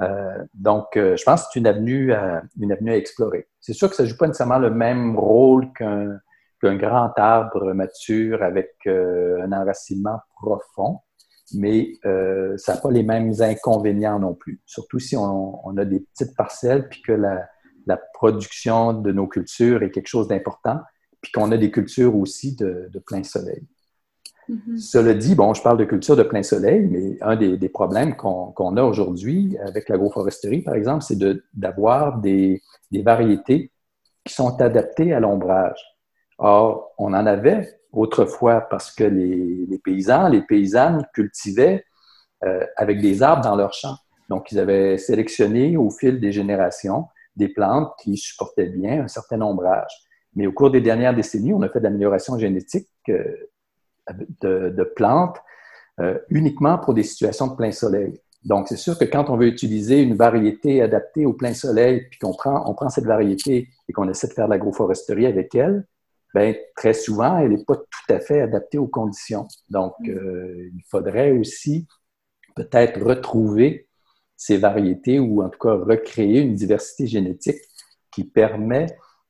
[0.03, 3.48] Euh, donc, je pense que c'est une avenue à, une avenue à explorer.
[3.61, 6.18] C'est sûr que ça ne joue pas nécessairement le même rôle qu'un
[6.61, 11.00] qu grand arbre mature avec euh, un enracinement profond,
[11.55, 14.61] mais euh, ça n'a pas les mêmes inconvénients non plus.
[14.66, 17.46] Surtout si on, on a des petites parcelles, puis que la,
[17.87, 20.81] la, production de nos cultures est quelque chose d'important,
[21.25, 23.63] puis qu'on a des cultures aussi de, de plein soleil.
[24.47, 24.79] Mm -hmm.
[24.93, 28.13] Cela dit, bon, je parle de culture de plein soleil, mais un des, des problèmes
[28.21, 31.19] qu'on qu a aujourd'hui avec l'agroforesterie, par exemple, c'est
[31.65, 32.61] d'avoir des,
[32.95, 33.63] des variétés
[34.25, 35.81] qui sont adaptées à l'ombrage.
[36.53, 36.67] Or,
[37.05, 37.63] on en avait
[38.05, 41.81] autrefois parce que les, les paysans, les paysannes cultivaient
[42.47, 43.99] euh, avec des arbres dans leurs champs.
[44.33, 47.01] Donc, ils avaient sélectionné au fil des générations
[47.43, 49.95] des plantes qui supportaient bien un certain ombrage.
[50.37, 53.25] Mais au cours des dernières décennies, on a fait de l'amélioration génétique euh,
[54.40, 55.38] de, de, plantes
[56.01, 58.20] euh, uniquement pour des situations de plein soleil.
[58.44, 62.18] Donc, c'est sûr que quand on veut utiliser une variété adaptée au plein soleil, puis
[62.18, 65.87] qu'on prend, on prend cette variété et qu'on essaie de faire de l'agroforesterie avec elle,
[66.35, 69.47] ben, très souvent, elle n'est pas tout à fait adaptée aux conditions.
[69.70, 70.11] Donc, mm.
[70.11, 71.87] euh, il faudrait aussi
[72.55, 73.88] peut-être retrouver
[74.37, 77.61] ces variétés ou en tout cas recréer une diversité génétique
[78.11, 78.87] qui permet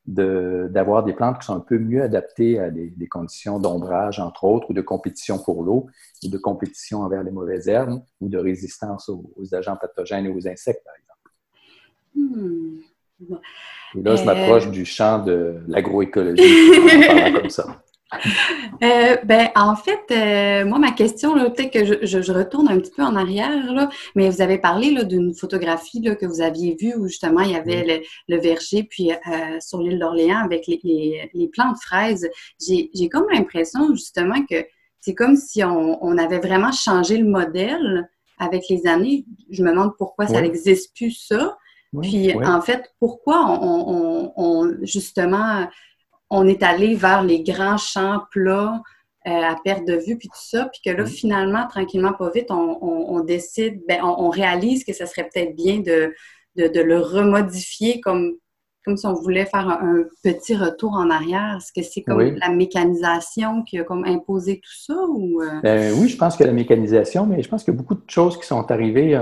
[0.07, 4.21] d'avoir de, des plantes qui sont un peu mieux adaptées à des, des conditions d'ombrage,
[4.21, 5.87] entre autres, ou de compétition pour l'eau,
[6.23, 10.29] ou de compétition envers les mauvaises herbes, ou de résistance aux, aux agents pathogènes et
[10.29, 11.15] aux insectes, par exemple.
[12.17, 12.81] Hmm.
[13.97, 16.43] Et là, je euh, m'approche du champ de l'agroécologie
[17.35, 17.84] comme ça.
[18.83, 22.79] Euh, ben, en fait, euh, moi, ma question, peut-être que je, je, je, retourne un
[22.79, 26.77] petit peu en arrière, là, mais vous avez parlé d'une photographie là, que vous aviez
[26.79, 30.67] vue où justement il y avait le, le, verger, puis euh, sur l'île d'Orléans avec
[30.67, 31.51] les, les,
[31.83, 32.29] fraises.
[32.61, 34.65] J'ai comme l'impression justement que
[35.01, 39.25] c'est comme si on, on, avait vraiment changé le modèle avec les années.
[39.51, 41.57] Je me demande pourquoi ça n'existe plus ça.
[42.03, 45.69] Puis, en fait, pourquoi on, on, on, justement,
[46.31, 48.83] on est allé vers les grands champs plats
[49.27, 51.11] euh, à perte de vue, puis tout ça, puis que là, oui.
[51.11, 55.79] finalement, tranquillement, pas vite, on, on décide, ben, on, réalise que ça serait peut-être bien
[55.79, 56.13] de,
[56.57, 58.35] de, de, le remodifier comme,
[58.85, 61.57] comme si on voulait faire un, un petit retour en arrière.
[61.57, 64.95] Est-ce que c'est comme la mécanisation qui a comme imposé tout ça?
[65.09, 65.61] Ou, euh...
[65.63, 68.11] ben, oui, je pense que la mécanisation, mais je pense qu'il y a beaucoup de
[68.11, 69.19] choses qui sont arrivées.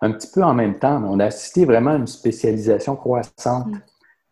[0.00, 1.02] Un petit peu en même temps.
[1.04, 3.80] On a assisté vraiment à une spécialisation croissante mm.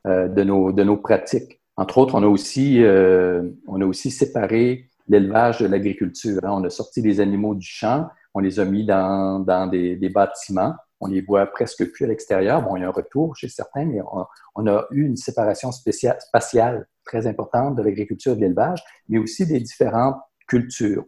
[0.07, 1.56] euh, de, nos, de nos pratiques.
[1.77, 6.41] Entre autres, on a aussi, euh, on a aussi séparé l'élevage de l'agriculture.
[6.43, 6.51] Hein.
[6.53, 10.09] On a sorti les animaux du champ, on les a mis dans, dans des, des,
[10.09, 10.75] bâtiments.
[11.01, 12.63] On les voit presque plus à l'extérieur.
[12.63, 15.71] Bon, il y a un retour chez certains, mais on, on a eu une séparation
[15.71, 20.17] spéciale, spatiale très importante de l'agriculture et de l'élevage, mais aussi des différentes
[20.49, 21.05] cultures.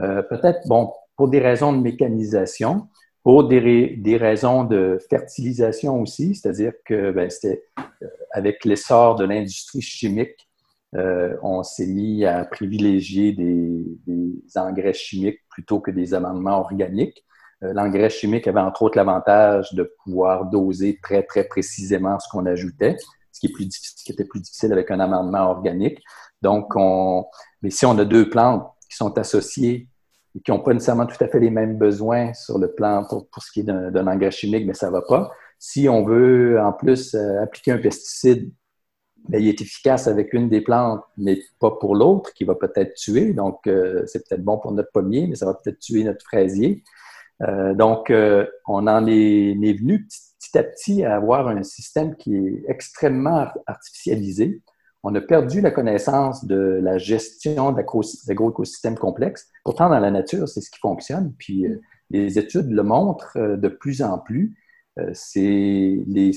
[0.00, 2.88] Euh, Peut-être, bon, pour des raisons de mécanisation,
[3.26, 7.64] pour des, raisons de fertilisation aussi, c'est-à-dire que ben, c'était
[8.00, 10.48] euh, avec l'essor de l'industrie chimique,
[10.94, 13.84] euh, on s'est mis à privilégier des,
[14.54, 17.24] engrais chimiques plutôt que des amendements organiques.
[17.64, 22.46] Euh, l'engrais chimique avait entre autres l'avantage de pouvoir doser très, très précisément ce qu'on
[22.46, 22.96] ajoutait,
[23.32, 23.52] ce qui,
[24.12, 25.98] était plus difficile avec un amendement organique.
[26.42, 27.24] Donc, on,
[27.60, 29.88] mais si on a deux plantes qui sont associées
[30.44, 33.50] qui n'ont pas nécessairement tout à fait les mêmes besoins sur le plan pour, ce
[33.50, 35.30] qui est d'un engrais chimique, mais ça ne va pas.
[35.58, 38.52] Si on veut en plus euh, appliquer un pesticide,
[39.28, 42.94] bien, il est efficace avec une des plantes, mais pas pour l'autre, qui va peut-être
[42.94, 43.32] tuer.
[43.32, 46.82] Donc, euh, c'est peut-être bon pour notre pommier, mais ça va peut-être tuer notre fraisier.
[47.42, 48.12] Euh, donc,
[48.66, 54.62] on en est, venu petit, à petit à avoir un système qui est extrêmement artificialisé.
[55.08, 59.48] On a perdu la connaissance de la gestion d'agro-écosystèmes complexes.
[59.62, 61.32] Pourtant, dans la nature, c'est ce qui fonctionne.
[61.38, 61.64] Puis,
[62.10, 64.56] les études le montrent de plus en plus.
[64.98, 66.32] Euh, c'est les,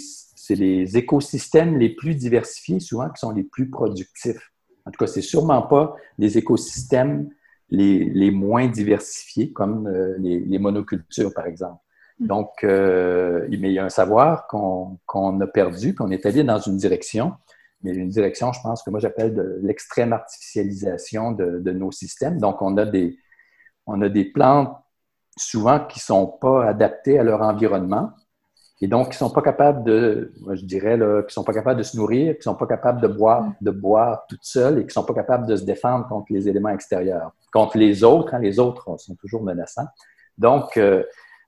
[0.49, 4.51] les, écosystèmes les plus diversifiés, souvent, qui sont les plus productifs.
[4.86, 7.27] En tout cas, c'est sûrement pas les écosystèmes
[7.71, 11.82] les, les moins diversifiés, comme euh, les, les, monocultures, par exemple.
[12.19, 12.27] Mm.
[12.27, 16.60] Donc, euh, mais il y a un savoir qu'on a perdu, qu'on est allé dans
[16.60, 17.34] une direction,
[17.84, 22.39] mais une direction, je pense, que moi j'appelle de l'extrême artificialisation de, de, nos systèmes.
[22.39, 23.18] Donc, on a des,
[23.86, 24.76] on a des plantes
[25.38, 28.12] souvent qui ne sont pas adaptées à leur environnement,
[28.82, 31.80] et donc, ils ne sont pas capables de, je dirais, là, qui sont pas capables
[31.80, 33.56] de se nourrir, qui ne sont pas capables de boire, mm.
[33.62, 36.48] de boire toutes seules et qui ne sont pas capables de se défendre contre les
[36.48, 37.32] éléments extérieurs.
[37.52, 39.88] Contre les autres, hein, les autres sont toujours menaçants.
[40.38, 41.04] Donc, euh,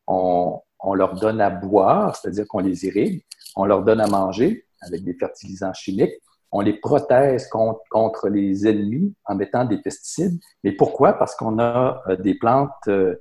[0.08, 3.24] on, on, leur donne à boire, c'est-à-dire qu'on les irrigue,
[3.56, 9.14] on leur donne à manger avec des fertilisants chimiques, on les protège contre, les ennemis
[9.26, 10.40] en mettant des pesticides.
[10.64, 11.14] Mais pourquoi?
[11.14, 13.16] Parce qu'on a euh, des plantes, euh,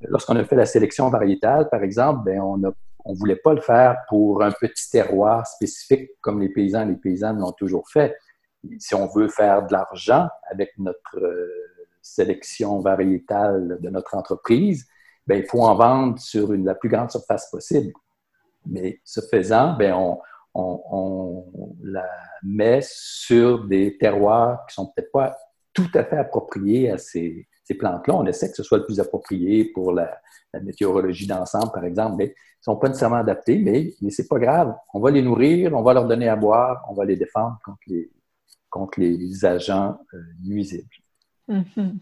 [0.00, 3.98] lorsqu'on a fait la sélection variétale, par exemple, ben, on ne voulait pas le faire
[4.08, 8.16] pour un petit terroir spécifique comme les paysans et les paysannes l'ont toujours fait.
[8.78, 11.50] Si on veut faire de l'argent avec notre euh,
[12.00, 14.86] sélection variétale de notre entreprise,
[15.26, 17.92] bien, il faut en vendre sur la plus grande surface possible.
[18.64, 20.18] Mais ce faisant, bien, on,
[20.54, 22.08] on, la
[22.42, 25.36] met sur des terroirs qui sont peut-être pas
[25.72, 28.14] tout à fait appropriés à ces, plantes-là.
[28.14, 30.20] On essaie que ce soit le plus approprié pour la,
[30.62, 34.28] météorologie d'ensemble, par exemple, mais ils ne sont pas nécessairement adaptés, mais, mais ce n'est
[34.28, 34.72] pas grave.
[34.92, 37.80] On va les nourrir, on va leur donner à boire, on va les défendre contre
[37.88, 38.08] les,
[38.70, 40.86] contre les agents euh, nuisibles.
[41.48, 41.98] Mm-hmm.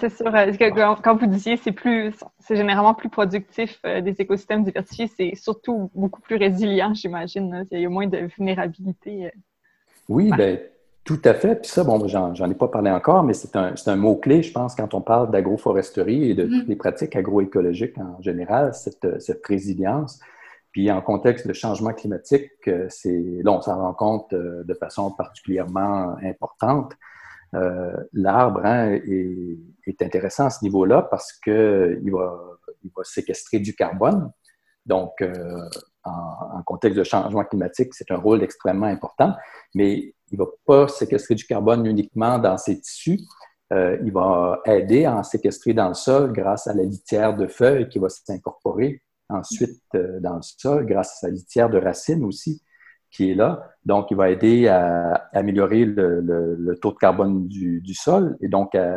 [0.00, 4.64] C'est sûr, euh, quand vous disiez c'est plus, c'est généralement plus productif euh, des écosystèmes
[4.64, 7.66] diversifiés, c'est surtout beaucoup plus résilient, j'imagine.
[7.70, 9.32] Il y a moins de vulnérabilité.
[10.08, 10.58] Oui, ben,
[11.04, 11.62] tout à fait.
[11.62, 14.74] Puis ça, bon, j'en ai pas parlé encore, mais c'est un, un mot-clé, je pense,
[14.74, 16.70] quand on parle d'agroforesterie et de toutes mm.
[16.70, 20.20] les pratiques agroécologiques en général, cette, cette résilience.
[20.72, 24.74] Puis en contexte de changement climatique, euh, c'est là, on s'en rend compte euh, de
[24.74, 26.94] façon particulièrement importante.
[27.54, 33.74] Euh, L'arbre hein, est, intéressant à ce niveau-là parce qu'il va, il va séquestrer du
[33.74, 34.30] carbone.
[34.86, 35.68] Donc, euh,
[36.04, 39.34] en, contexte de changement climatique, c'est un rôle extrêmement important.
[39.74, 43.20] Mais il ne va pas séquestrer du carbone uniquement dans ses tissus.
[43.72, 47.46] Euh, il va aider à en séquestrer dans le sol grâce à la litière de
[47.46, 52.60] feuilles qui va s'incorporer ensuite dans le sol grâce à sa litière de racines aussi
[53.12, 53.70] qui est là.
[53.84, 58.88] Donc, il va aider à, améliorer le, taux de carbone du, sol et donc à,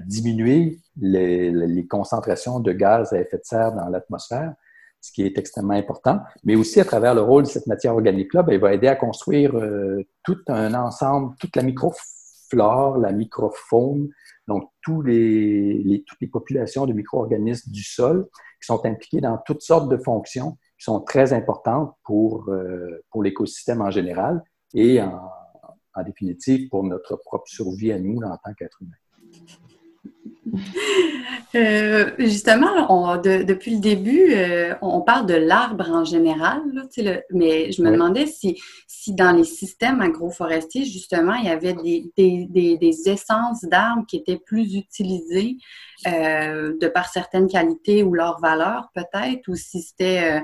[0.00, 4.54] diminuer les, concentrations de gaz à effet de serre dans l'atmosphère
[5.00, 8.42] ce qui est extrêmement important, mais aussi à travers le rôle de cette matière organique-là,
[8.42, 14.08] ben, il va aider à construire euh, tout un ensemble, toute la microflore, la microfaune,
[14.48, 18.26] donc toutes les populations de micro-organismes du sol
[18.58, 23.22] qui sont impliqués dans toutes sortes de fonctions qui sont très importantes pour, euh, pour
[23.22, 24.42] l'écosystème en général
[24.74, 25.30] et en,
[25.94, 28.92] en définitive pour notre propre survie à nous en tant qu'êtres humains.
[31.54, 36.60] Euh, justement, depuis le début, euh, on parle de l'arbre en général,
[37.30, 43.08] mais je me demandais si, si dans les systèmes agroforestiers, justement, il y avait des,
[43.08, 45.56] essences d'arbres qui étaient plus utilisées
[46.08, 50.42] euh, de par certaines qualités ou leurs valeurs, peut-être, ou si c'était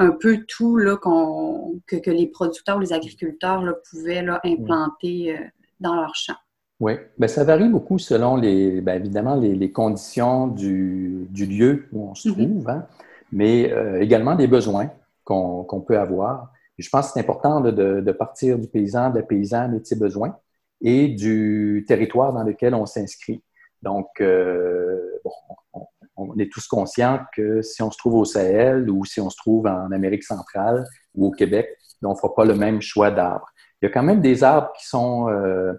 [0.00, 5.38] un peu tout là, que, les producteurs ou les agriculteurs pouvaient implanter
[5.78, 6.34] dans leur champ.
[6.80, 12.08] Oui, bien, ça varie beaucoup selon les, bien, évidemment les, conditions du, du, lieu où
[12.08, 12.32] on se mm-hmm.
[12.32, 12.86] trouve, hein,
[13.30, 14.90] mais euh, également des besoins
[15.24, 16.50] qu'on peut avoir.
[16.78, 19.84] je pense que c'est important de, de, partir du paysan, de la paysanne et de
[19.84, 20.36] ses besoins
[20.80, 23.42] et du territoire dans lequel on s'inscrit.
[23.82, 25.30] Donc, euh, bon,
[25.74, 25.86] on,
[26.20, 29.36] on, est tous conscients que si on se trouve au Sahel ou si on se
[29.36, 31.68] trouve en Amérique centrale ou au Québec,
[32.02, 33.48] on ne fera pas le même choix d'arbres.
[33.80, 35.28] Il y a quand même des arbres qui sont...
[35.28, 35.72] Euh,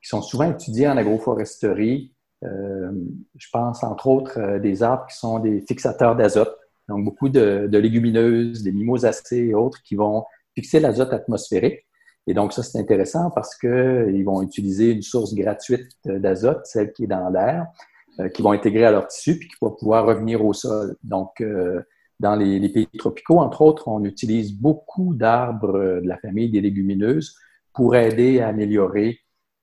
[0.00, 2.12] qui sont souvent étudiés en agroforesterie.
[2.42, 6.56] je pense entre autres des arbres qui sont des fixateurs d'azote,
[6.88, 10.24] donc beaucoup de, légumineuses, des mimosacées et autres qui vont
[10.54, 11.86] fixer l'azote atmosphérique.
[12.26, 17.04] Et donc, ça, c'est intéressant parce qu'ils vont utiliser une source gratuite d'azote, celle qui
[17.04, 17.91] est dans l'air, euh,
[18.34, 20.96] qui vont intégrer à leur tissu puis qui vont pouvoir revenir au sol.
[21.02, 21.80] Donc, euh,
[22.20, 26.60] dans les, pays tropicaux, entre autres, on utilise beaucoup d'arbres euh, de la famille des
[26.60, 27.34] légumineuses
[27.74, 29.18] pour aider à améliorer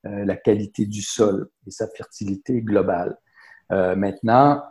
[0.06, 3.18] la qualité du sol et sa fertilité globale.
[3.70, 4.64] maintenant,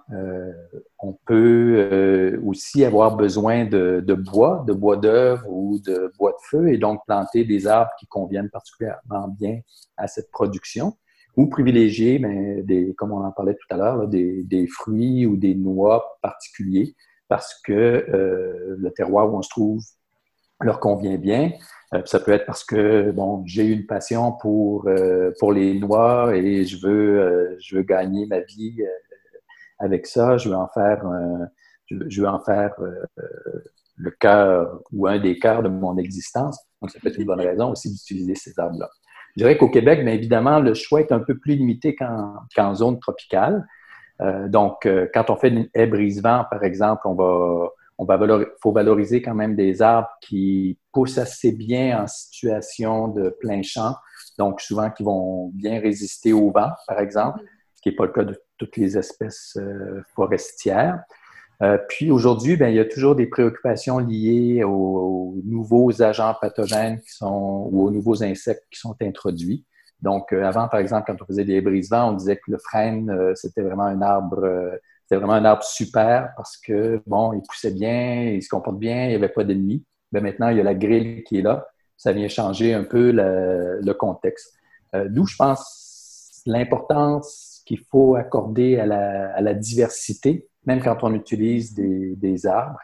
[0.99, 6.38] on peut aussi avoir besoin de, de bois, de bois d'œuvre ou de bois de
[6.49, 9.61] feu, et donc planter des arbres qui conviennent particulièrement bien
[9.99, 10.97] à cette production
[11.37, 15.37] ou privilégier, ben, des, comme on en parlait tout à l'heure, des, des, fruits ou
[15.37, 16.95] des noix particuliers
[17.29, 19.83] parce que euh, le terroir où on se trouve
[20.61, 21.53] leur convient bien.
[21.95, 26.35] Euh, ça peut être parce que bon, j'ai une passion pour, euh, pour les noix
[26.35, 28.83] et je veux, je veux gagner ma vie
[29.79, 30.37] avec ça.
[30.37, 31.05] Je veux en faire,
[31.87, 32.75] je, veux en faire
[33.97, 36.59] le cœur ou un des cœurs de mon existence.
[36.81, 38.91] Donc, ça peut être une bonne raison aussi d'utiliser ces arbres-là.
[39.37, 43.67] Je dirais qu'au Québec, évidemment, le choix est un peu plus limité qu'en zone tropicale.
[44.21, 48.19] Euh, donc, euh, quand on fait une haie brise-vent, par exemple, on va, on va
[48.61, 53.95] faut valoriser quand même des arbres qui poussent assez bien en situation de plein champ,
[54.38, 57.41] donc souvent qui vont bien résister au vent, par exemple,
[57.75, 61.01] ce qui n'est pas le cas de toutes les espèces euh, forestières.
[61.62, 67.01] Euh, puis aujourd'hui, ben, il y a toujours des préoccupations liées aux, nouveaux agents pathogènes
[67.01, 69.64] qui sont, ou aux nouveaux insectes qui sont introduits.
[70.01, 73.11] Donc, euh, avant, par exemple, quand on faisait des brise-vents, on disait que le frêne,
[73.11, 77.73] euh, c'était vraiment un arbre, c'était vraiment un arbre super parce que, bon, il poussait
[77.73, 79.85] bien, il se comporte bien, il n'y avait pas d'ennemis.
[80.12, 81.66] Mais ben, maintenant, il y a la grille qui est là.
[81.97, 84.55] Ça vient changer un peu le, contexte.
[84.94, 91.14] D'où, je pense, l'importance qu'il faut accorder à la, à la diversité même quand on
[91.14, 92.81] utilise des, arbres.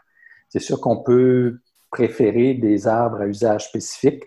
[0.48, 1.58] C'est sûr qu'on peut
[1.90, 4.24] préférer des arbres à usage spécifique,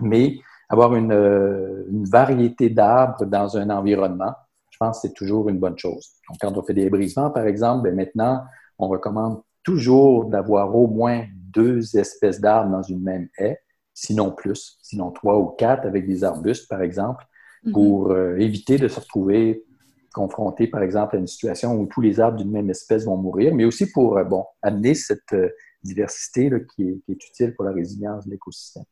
[0.00, 4.34] mais avoir une, variété d'arbres dans un environnement,
[4.70, 6.08] je pense que c'est toujours une bonne chose.
[6.28, 8.44] Donc, quand on fait des brisements, par exemple, bien maintenant,
[8.78, 13.58] on recommande toujours d'avoir au moins deux espèces d'arbres dans une même haie,
[13.92, 17.26] sinon plus, sinon trois ou quatre avec des arbustes, par exemple,
[17.64, 17.72] mm-hmm.
[17.72, 19.64] pour euh, éviter de se retrouver
[20.12, 23.54] confronté, par exemple, à une situation où tous les arbres d'une même espèce vont mourir,
[23.54, 25.48] mais aussi pour euh, bon, amener cette euh,
[25.82, 28.84] diversité qui, est, utile pour la résilience de l'écosystème.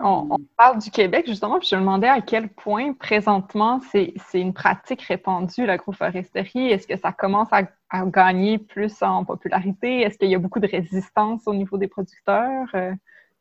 [0.00, 4.52] On, parle du Québec, justement, puis je me demandais à quel point, présentement, c'est une
[4.52, 6.72] pratique répandue, l'agroforesterie.
[6.72, 7.62] Est-ce que ça commence à,
[8.06, 10.00] gagner plus en popularité?
[10.00, 12.66] Est-ce qu'il y a beaucoup de résistance au niveau des producteurs?
[12.74, 12.92] Euh,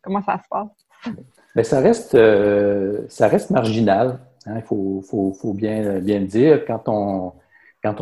[0.03, 1.15] comment ça se passe?
[1.55, 2.15] Bien, ça, reste,
[3.09, 4.19] ça reste marginal.
[4.45, 6.65] Hein, il faut, bien, le dire.
[6.65, 7.33] Quand on,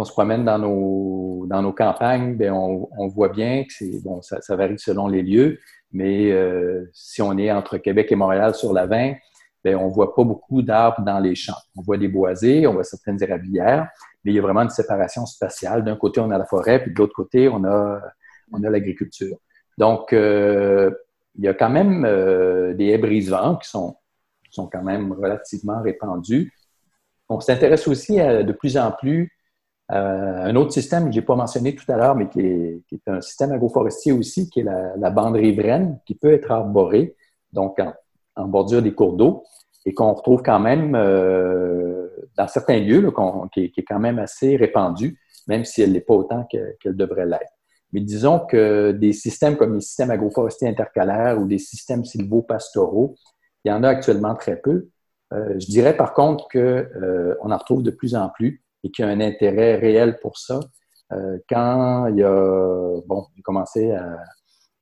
[0.05, 3.73] se promène dans nos, campagnes, bien, on, voit bien que
[4.21, 5.59] ça, varie selon les lieux,
[5.91, 9.13] mais euh, si on est entre Québec et Montréal sur la 20,
[9.63, 11.53] bien, on ne voit pas beaucoup d'arbres dans les champs.
[11.77, 13.87] On voit des boisés, on voit certaines érablières,
[14.23, 15.83] mais il y a vraiment une séparation spatiale.
[15.83, 18.01] D'un côté, on a la forêt, puis de l'autre côté, on a,
[18.51, 19.37] on a l'agriculture.
[19.77, 20.91] Donc, euh,
[21.35, 23.95] il y a quand même euh, des haies brise-vents qui sont
[24.53, 26.53] sont quand même relativement répandus.
[27.29, 29.31] On s'intéresse aussi de plus en plus
[29.89, 33.07] à un autre système que je n'ai pas mentionné tout à l'heure, mais qui est,
[33.07, 37.15] un système agroforestier aussi, qui est la, bande riveraine, qui peut être arborée,
[37.51, 37.79] donc
[38.35, 39.43] en, bordure des cours d'eau,
[39.85, 43.11] et qu'on retrouve quand même euh, dans certains lieux,
[43.53, 47.51] qui, est quand même assez répandue, même si elle n'est pas autant qu'elle devrait l'être.
[47.91, 53.15] Mais disons que des systèmes comme les systèmes agroforestiers intercalaires ou des systèmes sylvopastoraux
[53.63, 54.89] il y en a actuellement très peu.
[55.33, 59.05] Euh, je dirais par contre qu'on euh, en retrouve de plus en plus et qu'il
[59.05, 60.59] y a un intérêt réel pour ça.
[61.11, 64.17] Euh, quand il y a, bon, j'ai commencé à,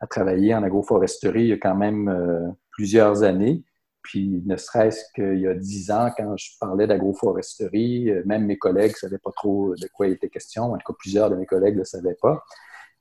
[0.09, 3.63] travailler en agroforesterie il y a quand même plusieurs années.
[4.01, 8.93] Puis ne serait-ce qu'il y a dix ans, quand je parlais d'agroforesterie, même mes collègues
[8.93, 10.73] ne savaient pas trop de quoi il était question.
[10.73, 12.43] En tout cas, plusieurs de mes collègues ne le savaient pas.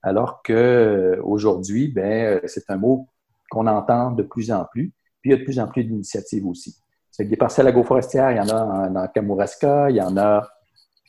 [0.02, 3.08] Alors qu'aujourd'hui, ben, c'est un mot
[3.50, 4.92] qu'on entend de plus en plus.
[5.20, 6.76] Puis il y a de plus en plus d'initiatives aussi.
[7.10, 10.48] C'est des parcelles agroforestières, il y en a dans Kamouraska, il y en a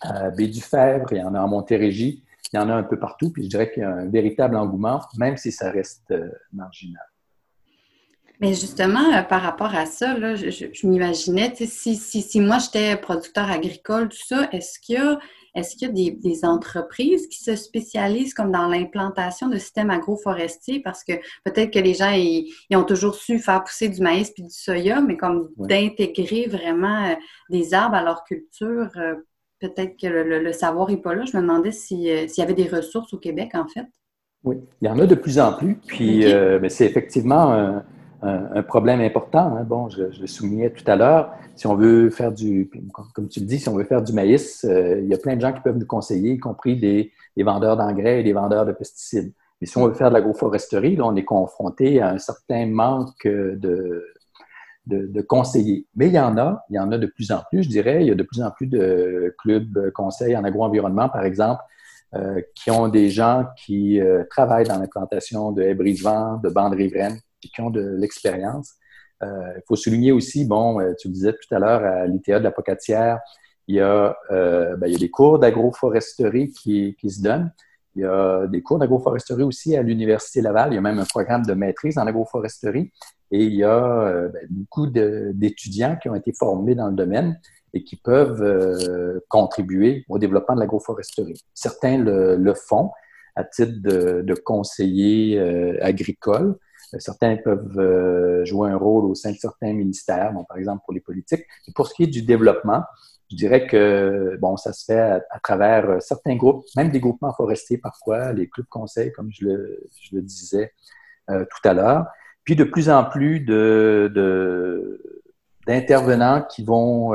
[0.02, 3.32] à Baie-du-Fèvre, il y en a en Montérégie, il y en a un peu partout.
[3.32, 7.11] Puis je dirais qu'il y a un véritable engouement, même si ça reste euh, marginal.
[8.42, 12.98] Mais justement, euh, par rapport à ça, là, je, m'imaginais, si, si, si, moi j'étais
[12.98, 15.20] producteur agricole, tout ça, est-ce qu'il y a,
[15.54, 20.80] est-ce qu'il y a des, entreprises qui se spécialisent comme dans l'implantation de systèmes agroforestiers?
[20.80, 21.14] Parce que
[21.44, 25.02] peut-être que les gens, ils, ont toujours su faire pousser du maïs puis du soya,
[25.02, 27.16] mais comme d'intégrer vraiment euh,
[27.52, 29.14] des arbres à leur culture, euh,
[29.60, 31.26] peut-être que le, savoir n'est pas là.
[31.26, 33.86] Je me demandais s'il y avait des ressources au Québec, en fait.
[34.44, 35.76] Oui, il y en a de plus en plus.
[35.86, 36.26] Puis,
[36.60, 37.84] mais c'est effectivement
[38.22, 39.58] un, problème important.
[39.58, 39.64] Hein.
[39.64, 41.32] Bon, je, le soulignais tout à l'heure.
[41.56, 42.70] Si on veut faire du,
[43.14, 45.36] comme tu le dis, si on veut faire du maïs, euh, il y a plein
[45.36, 48.72] de gens qui peuvent nous conseiller, y compris des, vendeurs d'engrais et des vendeurs de
[48.72, 49.34] pesticides.
[49.60, 53.26] Mais si on veut faire de l'agroforesterie, là, on est confronté à un certain manque
[53.26, 54.06] de,
[54.88, 55.86] de, conseillers.
[55.96, 58.02] Mais il y en a, il y en a de plus en plus, je dirais.
[58.02, 61.62] Il y a de plus en plus de clubs conseils en agro-environnement, par exemple,
[62.16, 66.74] euh, qui ont des gens qui euh, travaillent dans l'implantation de haies brise-vent, de bandes
[66.74, 67.20] riveraines,
[67.50, 68.76] qui ont de l'expérience.
[69.24, 72.40] Euh, il faut souligner aussi, bon, euh, tu le disais tout à l'heure, à l'ITA
[72.40, 73.20] de la Pocatière,
[73.68, 77.52] il y a, euh, ben, il y a des cours d'agroforesterie qui, se donnent.
[77.96, 80.72] Il y a des cours d'agroforesterie aussi à l'Université Laval.
[80.72, 82.92] Il y a même un programme de maîtrise en agroforesterie.
[83.32, 87.40] Et il y a ben, beaucoup d'étudiants qui ont été formés dans le domaine
[87.74, 91.40] et qui peuvent contribuer au développement de l'agroforesterie.
[91.54, 92.92] Certains le, font
[93.36, 95.40] à titre de, de conseillers
[95.82, 96.58] agricoles.
[97.00, 101.00] Certains peuvent euh, jouer un rôle au sein de certains ministères, par exemple pour les
[101.00, 101.46] politiques.
[101.68, 102.84] Et pour ce qui est du développement,
[103.30, 107.34] je dirais que bon, ça se fait à, travers euh, certains groupes, même des groupements
[107.34, 110.74] forestiers parfois, les clubs conseils, comme je le, je le disais
[111.30, 112.08] euh, tout à l'heure.
[112.44, 114.12] Puis de plus en plus de,
[115.68, 117.14] d'intervenants qui vont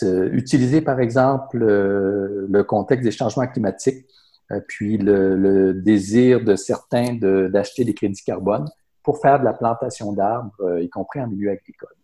[0.00, 4.21] utiliser, par exemple, le contexte des changements climatiques euh,
[4.60, 8.68] puis le, désir de certains d'acheter des crédits carbone
[9.02, 11.94] pour faire de la plantation d'arbres, euh, y compris en milieu agricole.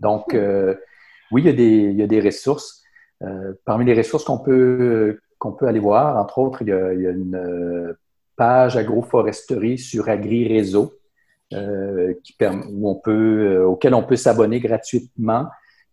[0.00, 0.74] Donc, euh,
[1.30, 2.82] oui, il y, a des, il y a des ressources.
[3.64, 7.00] parmi les ressources qu'on peut, qu'on peut aller voir, entre autres, il y a, il
[7.02, 7.96] y a une
[8.36, 10.94] page agroforesterie sur AgriRéseau
[11.52, 12.34] euh, qui
[12.70, 15.46] où on peut, auquel on peut s'abonner gratuitement,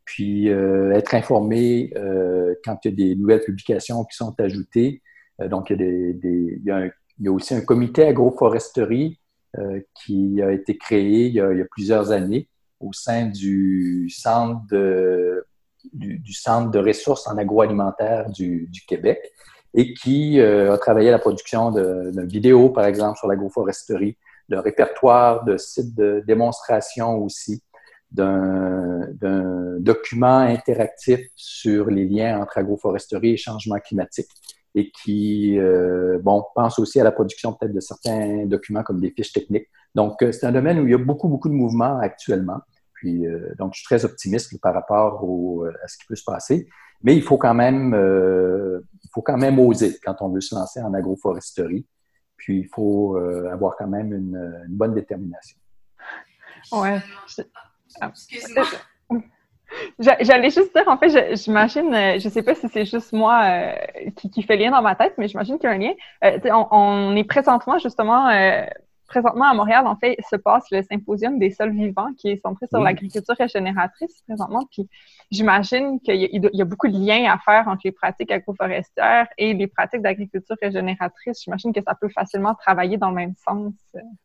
[0.06, 1.94] puis être informé
[2.66, 5.04] quand il y a des nouvelles publications qui sont ajoutées.
[5.48, 9.20] Donc, il y, a aussi un comité agroforesterie
[9.58, 12.48] euh, qui a été créé il y a, plusieurs années
[12.80, 15.46] au sein du centre de,
[15.94, 19.20] de ressources en agroalimentaire du, Québec
[19.74, 24.18] et qui euh, a travaillé à la production d'une vidéo, par exemple, sur l'agroforesterie,
[24.50, 27.64] d'un répertoire de sites de démonstration aussi,
[28.12, 29.08] d'un
[29.80, 34.30] document interactif sur les liens entre agroforesterie et changement climatique
[34.76, 39.12] et qui, euh, bon, pense aussi à la production peut-être de certains documents comme des
[39.12, 39.68] fiches techniques.
[39.96, 42.60] Donc, euh, c'est un domaine où il y a beaucoup, beaucoup de mouvements actuellement.
[42.94, 45.24] Puis, euh, donc, je suis très optimiste par rapport
[45.84, 46.68] à ce qui peut se passer.
[47.02, 50.82] Mais il faut quand même, il faut quand même oser quand on veut se lancer
[50.82, 51.88] en agroforesterie.
[52.36, 55.58] Puis, il faut avoir quand même une, bonne détermination.
[56.74, 57.00] Ouais.
[58.02, 58.66] Excuse-moi.
[60.00, 63.42] J'allais juste dire, en fait, j'imagine, euh, je ne sais pas si c'est juste moi
[63.44, 63.74] euh,
[64.16, 65.94] qui, qui, fait lien dans ma tête, mais j'imagine qu'il y a un lien.
[66.24, 68.30] Euh, on, on, est présentement, justement,
[69.08, 72.68] présentement à Montréal, en fait, se passe le symposium des sols vivants qui est centré
[72.68, 74.64] sur l'agriculture régénératrice présentement.
[74.72, 74.88] Puis
[75.32, 79.54] j'imagine qu'il y, y, a beaucoup de liens à faire entre les pratiques agroforestières et
[79.54, 81.42] les pratiques d'agriculture régénératrice.
[81.44, 83.74] J'imagine que ça peut facilement travailler dans le même sens.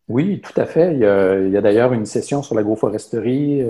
[0.09, 0.95] Oui, tout à fait.
[0.95, 3.62] Il y a, a d'ailleurs une session sur l'agroforesterie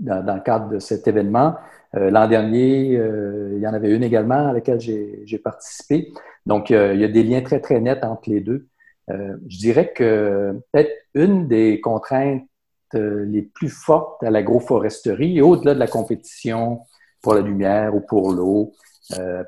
[0.00, 1.54] dans, le cadre de cet événement.
[1.96, 6.12] Euh, l'an dernier, euh, il y en avait une également à laquelle j'ai participé.
[6.46, 8.66] Donc, euh, il y a des liens très, très nets entre les deux.
[9.08, 12.44] je dirais que peut-être une des contraintes
[12.92, 16.80] les plus fortes à l'agroforesterie, au-delà de la compétition
[17.22, 18.72] pour la lumière ou pour l'eau,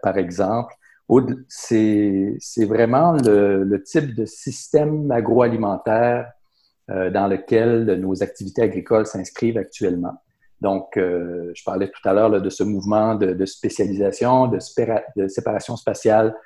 [0.03, 0.75] par exemple,
[1.49, 6.33] c'est vraiment le, le, type de système agroalimentaire
[6.89, 10.17] dans lequel nos activités agricoles s'inscrivent actuellement.
[10.63, 14.61] Donc, euh, je parlais tout à l'heure de ce mouvement de, spécialisation, de,
[15.27, 16.37] séparation spatiale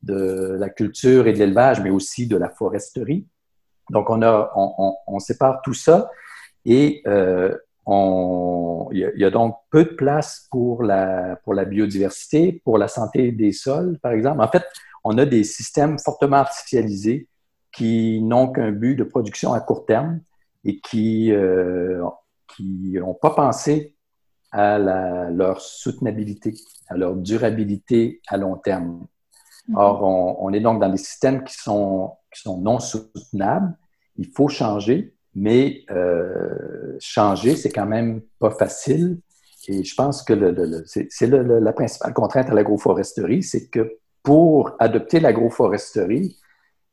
[0.00, 3.26] de la culture et de l'élevage, mais aussi de la foresterie.
[3.90, 6.08] Donc, on, sépare tout ça
[6.64, 7.52] et euh,
[8.92, 13.32] il, y a, donc peu de place pour la, pour la biodiversité, pour la santé
[13.32, 14.40] des sols, par exemple.
[14.40, 14.64] En fait,
[15.02, 17.26] on a des systèmes fortement artificialisés
[17.72, 20.20] qui n'ont qu'un but de production à court terme
[20.64, 22.04] et qui euh,
[22.56, 23.94] qui n'ont pas pensé
[24.52, 24.78] à
[25.30, 26.54] leur soutenabilité,
[26.88, 29.06] à leur durabilité à long terme.
[29.68, 29.76] Mhm.
[29.76, 33.76] Or, on, est donc dans des systèmes qui sont, qui sont non soutenables.
[34.16, 35.14] Il faut changer.
[35.34, 39.18] mais euh, changer, c'est quand même pas facile.
[39.66, 45.18] Et je pense que le, c'est la principale contrainte à l'agroforesterie, c'est que pour adopter
[45.18, 46.36] l'agroforesterie,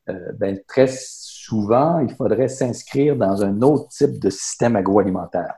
[0.08, 0.88] euh, ben, très
[1.44, 5.54] souvent, il faudrait s'inscrire dans un autre type de système agroalimentaire.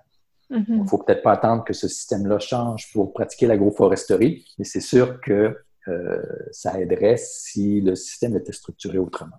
[0.50, 0.64] Mm-hmm.
[0.68, 4.80] Il ne faut peut-être pas attendre que ce système-là change pour pratiquer l'agroforesterie, mais c'est
[4.80, 5.56] sûr que
[5.88, 6.22] euh,
[6.52, 9.36] ça aiderait si le système était structuré autrement.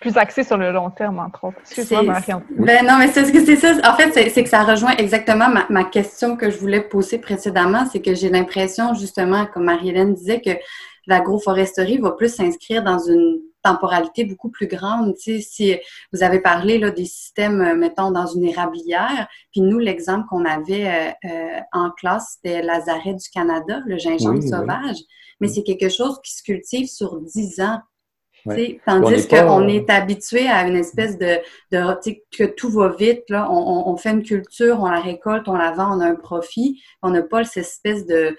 [0.00, 1.58] Plus axé sur le long terme, entre autres.
[1.60, 2.20] Excuse-moi,
[2.58, 3.74] Ben non, mais c'est c'est ça.
[3.90, 7.86] En fait, c'est que ça rejoint exactement ma, ma, question que je voulais poser précédemment.
[7.90, 10.50] C'est que j'ai l'impression, justement, comme Marie-Hélène disait, que
[11.06, 15.14] l'agroforesterie va plus s'inscrire dans une temporalité beaucoup plus grande.
[15.16, 15.76] Tu sais, si
[16.12, 20.44] vous avez parlé là, des systèmes, euh, mettons, dans une érablière, puis nous, l'exemple qu'on
[20.44, 24.98] avait euh, euh, en classe, c'était Lazaret du Canada, le gingembre sauvage,
[25.40, 27.80] mais c'est quelque chose qui se cultive sur 10 ans.
[28.84, 31.38] Tandis qu'on est habitué à une espèce de,
[31.72, 33.22] de que tout va vite.
[33.30, 33.50] Là.
[33.50, 36.82] On, on, fait une culture, on la récolte, on la vend, on a un profit.
[37.00, 38.36] On n'a pas cette espèce de,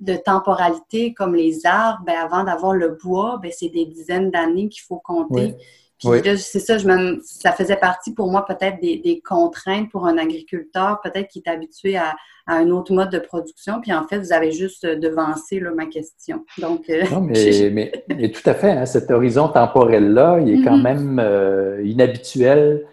[0.00, 4.68] de temporalité comme les arbres, ben, avant d'avoir le bois, ben, c'est des dizaines d'années
[4.68, 5.54] qu'il faut compter.
[5.98, 9.90] Puis là, c'est ça, je me, ça faisait partie pour moi peut-être des, des, contraintes
[9.90, 13.82] pour un agriculteur, peut-être qui est habitué à, à, un autre mode de production.
[13.82, 16.46] Puis en fait, vous avez juste devancé là, ma question.
[16.56, 17.70] Donc, euh, non, mais,
[18.08, 20.82] mais, tout à fait, hein, cet horizon temporel-là, il est quand mm-hmm.
[20.82, 22.86] même euh, inhabituel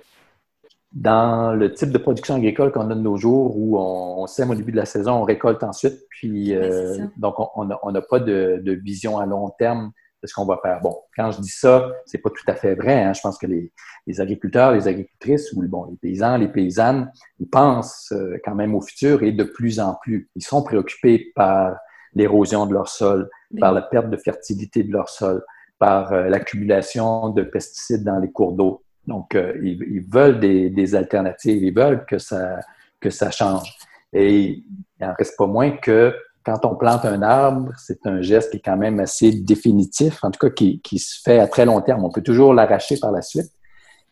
[0.98, 4.56] dans le type de production agricole qu'on a de nos jours où on, sème au
[4.56, 9.20] début de la saison, on récolte ensuite, puis euh, donc on n'a pas de, vision
[9.20, 9.92] à long terme
[10.24, 10.82] de ce qu'on va faire.
[10.82, 13.04] Bon, quand je dis ça, c'est pas tout à fait vrai.
[13.04, 13.14] Hein.
[13.14, 13.72] Je pense que les,
[14.20, 18.82] agriculteurs, les agricultrices ou bon, les paysans, les paysannes, ils pensent euh, quand même au
[18.82, 20.32] futur et de plus en plus.
[20.36, 21.78] Ils sont préoccupés par
[22.16, 23.30] l'érosion de leur sol,
[23.60, 25.44] par la perte de fertilité de leur sol,
[25.78, 28.82] par euh, l'accumulation de pesticides dans les cours d'eau.
[29.08, 32.60] Donc, euh, ils, veulent des, alternatives, ils veulent que ça,
[33.00, 33.74] que ça change.
[34.14, 34.64] Et il
[35.00, 38.62] n'en reste pas moins que quand on plante un arbre, c'est un geste qui est
[38.62, 42.04] quand même assez définitif, en tout cas qui, qui se fait à très long terme.
[42.06, 43.52] On peut toujours l'arracher par la suite,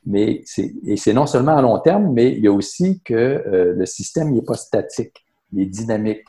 [0.05, 3.13] mais c'est, et c'est non seulement à long terme, mais il y a aussi que
[3.13, 6.23] euh, le système n'est pas statique, il est dynamique.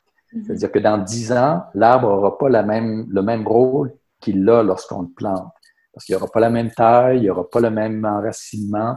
[0.44, 4.62] C'est-à-dire que dans dix ans, l'arbre n'aura pas la même, le même rôle qu'il a
[4.62, 5.52] lorsqu'on le plante
[5.96, 8.96] parce qu'il n'y aura pas la même taille, il n'y aura pas le même enracinement,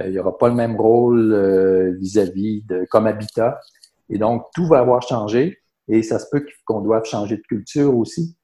[0.00, 3.60] euh, il n'y aura pas le même rôle euh, vis-à-vis de comme habitat.
[4.08, 7.94] Et donc, tout va avoir changé et ça se peut qu'on doive changer de culture
[7.94, 8.34] aussi,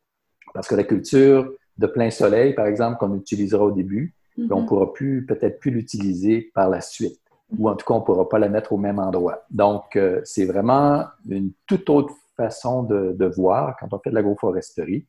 [0.53, 4.57] parce que la culture de plein soleil, par exemple, qu'on utilisera au début, ben, on
[4.57, 4.67] ne mm-hmm.
[4.67, 7.19] pourra plus, peut-être plus l'utiliser par la suite.
[7.59, 9.47] Ou en tout cas, on ne pourra pas la mettre au même endroit.
[9.51, 14.15] Donc, euh, c'est vraiment une toute autre façon de, de, voir quand on fait de
[14.15, 15.07] l'agroforesterie.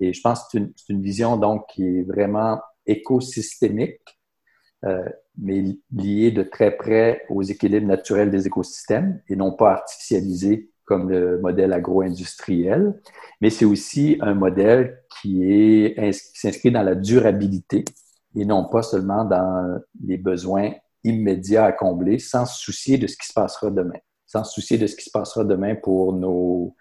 [0.00, 4.00] Et je pense que c'est une, vision donc qui est vraiment écosystémique,
[4.84, 10.70] euh, mais liée de très près aux équilibres naturels des écosystèmes et non pas artificialisée
[10.84, 13.00] comme le modèle agro-industriel.
[13.40, 15.94] Mais c'est aussi un modèle qui
[16.34, 17.84] s'inscrit dans la durabilité
[18.36, 20.72] et non pas seulement dans les besoins
[21.02, 24.78] immédiats à combler sans se soucier de ce qui se passera demain, sans se soucier
[24.78, 26.74] de ce qui se passera demain pour nos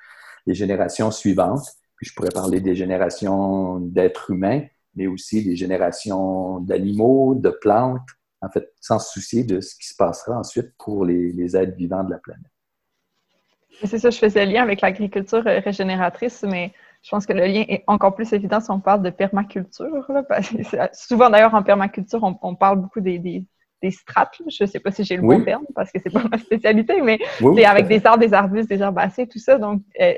[0.46, 1.66] les générations suivantes
[1.96, 4.64] puis je pourrais parler des générations d'êtres humains,
[4.96, 8.08] mais aussi des générations d'animaux, de plantes,
[8.42, 11.76] en fait, sans se soucier de ce qui se passera ensuite pour les, les êtres
[11.76, 12.52] vivants de la planète.
[13.84, 16.72] C'est ça, je faisais lien avec l'agriculture régénératrice, mais
[17.02, 20.08] je pense que le lien est encore plus évident si on parle de permaculture.
[20.94, 24.42] souvent, d'ailleurs, en permaculture, on, parle beaucoup des, des, strates.
[24.48, 27.02] Je ne sais pas si j'ai le bon terme parce que c'est pas ma spécialité,
[27.02, 29.60] mais c'est avec des arbres, des arbustes, des herbacées, tout ça.
[29.60, 30.14] Donc, euh,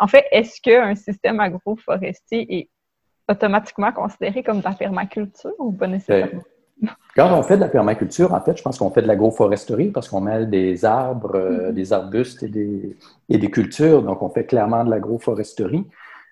[0.00, 2.68] en fait, est-ce qu'un système agroforestier est
[3.28, 6.42] automatiquement considéré comme de la permaculture ou pas nécessairement?
[6.82, 9.90] Euh, quand on fait de la permaculture, en fait, je pense qu'on fait de l'agroforesterie
[9.90, 11.74] parce qu'on mêle des arbres, euh, mm-hmm.
[11.74, 12.96] des arbustes et des,
[13.28, 14.02] et des, cultures.
[14.02, 15.84] Donc, on fait clairement de l'agroforesterie.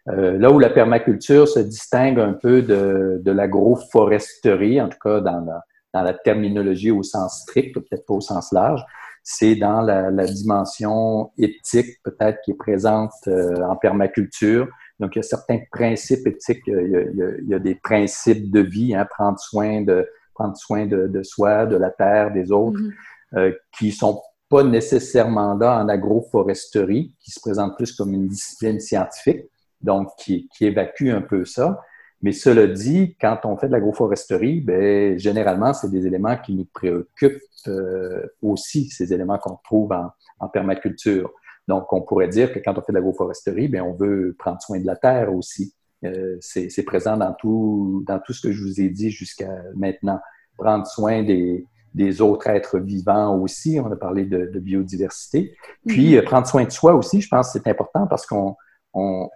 [0.09, 5.21] Euh, là où la permaculture se distingue un peu de, de l'agroforesterie, en tout cas
[5.21, 5.63] dans la,
[5.93, 8.83] dans la terminologie au sens strict, peut-être pas au sens large,
[9.23, 14.69] c'est dans la, dimension éthique peut-être qui est présente euh, en permaculture.
[15.01, 19.07] Donc, il y a certains principes éthiques, il y a, des principes de vie, hein,
[19.11, 23.39] prendre soin de prendre soin de, soi, de la terre, des autres, mm-hmm.
[23.39, 28.81] euh, qui sont pas nécessairement là en agroforesterie, qui se présentent plus comme une discipline
[28.81, 29.43] scientifique,
[29.81, 31.81] donc qui, qui évacue un peu ça.
[32.21, 36.65] Mais cela dit, quand on fait de l'agroforesterie, ben, généralement, c'est des éléments qui nous
[36.65, 40.11] préoccupent euh, aussi, ces éléments qu'on trouve en,
[40.41, 41.31] en, permaculture.
[41.69, 44.81] Donc, on pourrait dire que quand on fait de l'agroforesterie, ben, on veut prendre soin
[44.81, 45.75] de la terre aussi.
[46.05, 50.21] Euh, c'est présent dans tout, dans tout ce que je vous ai dit jusqu'à maintenant.
[50.57, 53.79] Prendre soin des, des autres êtres vivants aussi.
[53.81, 55.57] On a parlé de, biodiversité.
[55.87, 56.25] Puis, mm-hmm.
[56.25, 58.57] prendre soin de soi aussi, je pense que c'est important parce qu'on
[58.93, 59.29] on,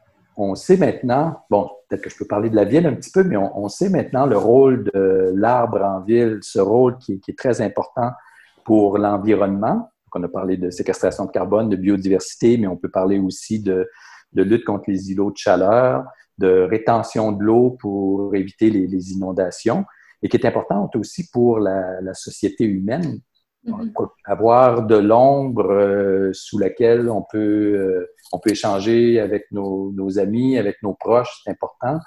[0.55, 3.37] sait maintenant, bon, peut-être que je peux parler de la ville un petit peu, mais
[3.37, 7.61] on, sait maintenant le rôle de l'arbre en ville, ce rôle qui, qui est très
[7.61, 8.11] important
[8.65, 9.89] pour l'environnement.
[10.15, 13.89] On a parlé de séquestration de carbone, de biodiversité, mais on peut parler aussi de,
[14.35, 16.05] lutte contre les îlots de chaleur,
[16.39, 19.85] de rétention de l'eau pour éviter les, inondations,
[20.23, 23.21] et qui est importante aussi pour la, société humaine.
[23.67, 24.09] Mm-hmm.
[24.25, 30.59] Avoir de l'ombre euh, sous laquelle on peut, euh, on peut échanger avec nos, amis,
[30.59, 31.99] avec nos proches, c'est important.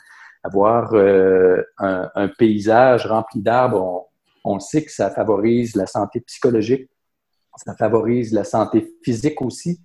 [0.43, 4.09] Avoir euh, un, paysage rempli d'arbres,
[4.43, 6.89] on, sait que ça favorise la santé psychologique,
[7.55, 9.79] ça favorise la santé physique aussi.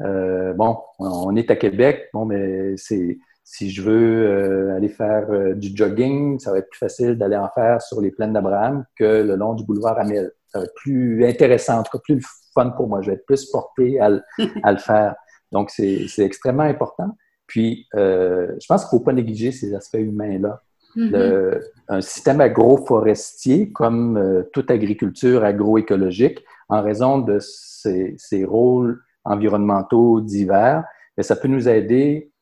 [0.00, 3.18] Euh, bon, on est à Québec, bon, mais c'est
[3.52, 7.36] si je veux euh, aller faire euh, du jogging, ça va être plus facile d'aller
[7.36, 10.30] en faire sur les plaines d'Abraham que le long du boulevard Amel.
[10.54, 12.24] Être plus intéressant, en tout cas plus
[12.54, 13.02] fun pour moi.
[13.02, 14.20] Je vais être plus porté à, le
[14.78, 15.14] faire.
[15.52, 17.16] Donc, c'est extrêmement important.
[17.46, 20.62] Puis, je pense qu'il ne faut pas négliger ces aspects humains-là.
[20.96, 21.60] Mm-hmm.
[21.86, 30.84] un système agroforestier, comme toute agriculture agroécologique, en raison de ces, rôles environnementaux divers,
[31.16, 32.32] mais ça peut nous aider,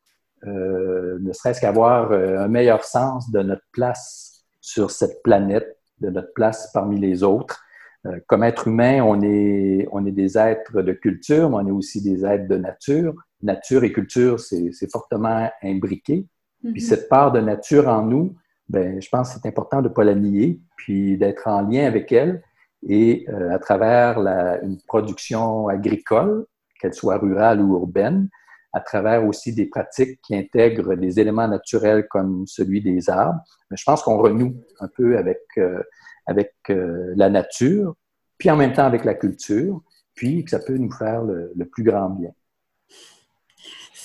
[0.46, 5.78] euh, ne serait-ce qu'à avoir euh, un meilleur sens de notre place sur cette planète,
[6.00, 7.60] de notre place parmi les autres.
[8.06, 11.72] Euh, comme être humain, on est, on est des êtres de culture, mais on est
[11.72, 13.14] aussi des êtres de nature.
[13.42, 16.26] Nature et culture, c'est fortement imbriqué.
[16.62, 16.80] Puis mm-hmm.
[16.80, 18.34] cette part de nature en nous,
[18.68, 21.86] ben, je pense que c'est important de ne pas la nier, puis d'être en lien
[21.86, 22.42] avec elle
[22.86, 26.46] et euh, à travers la, une production agricole,
[26.80, 28.28] qu'elle soit rurale ou urbaine,
[28.72, 33.40] à travers aussi des pratiques qui intègrent des éléments naturels comme celui des arbres.
[33.70, 35.82] Mais je pense qu'on renoue un peu avec, euh,
[36.28, 37.96] avec euh, la nature,
[38.38, 39.82] puis en même temps avec la culture,
[40.14, 42.30] puis que ça peut nous faire le plus grand bien.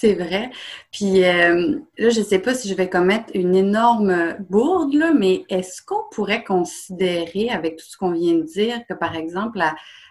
[0.03, 0.51] C'est vrai.
[0.91, 5.13] Puis euh, là, je ne sais pas si je vais commettre une énorme bourde, là,
[5.13, 9.59] mais est-ce qu'on pourrait considérer, avec tout ce qu'on vient de dire, que par exemple,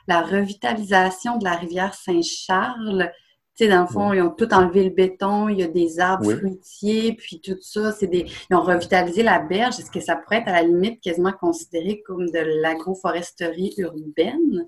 [0.09, 3.13] la, revitalisation de la rivière Saint-Charles,
[3.57, 6.01] tu sais, dans le fond, ils ont tout enlevé le béton, il y a des
[6.01, 9.79] arbres fruitiers, puis tout ça, c'est des, ils ont revitalisé la berge.
[9.79, 14.67] Est-ce que ça pourrait être à la limite quasiment considéré comme de l'agroforesterie urbaine?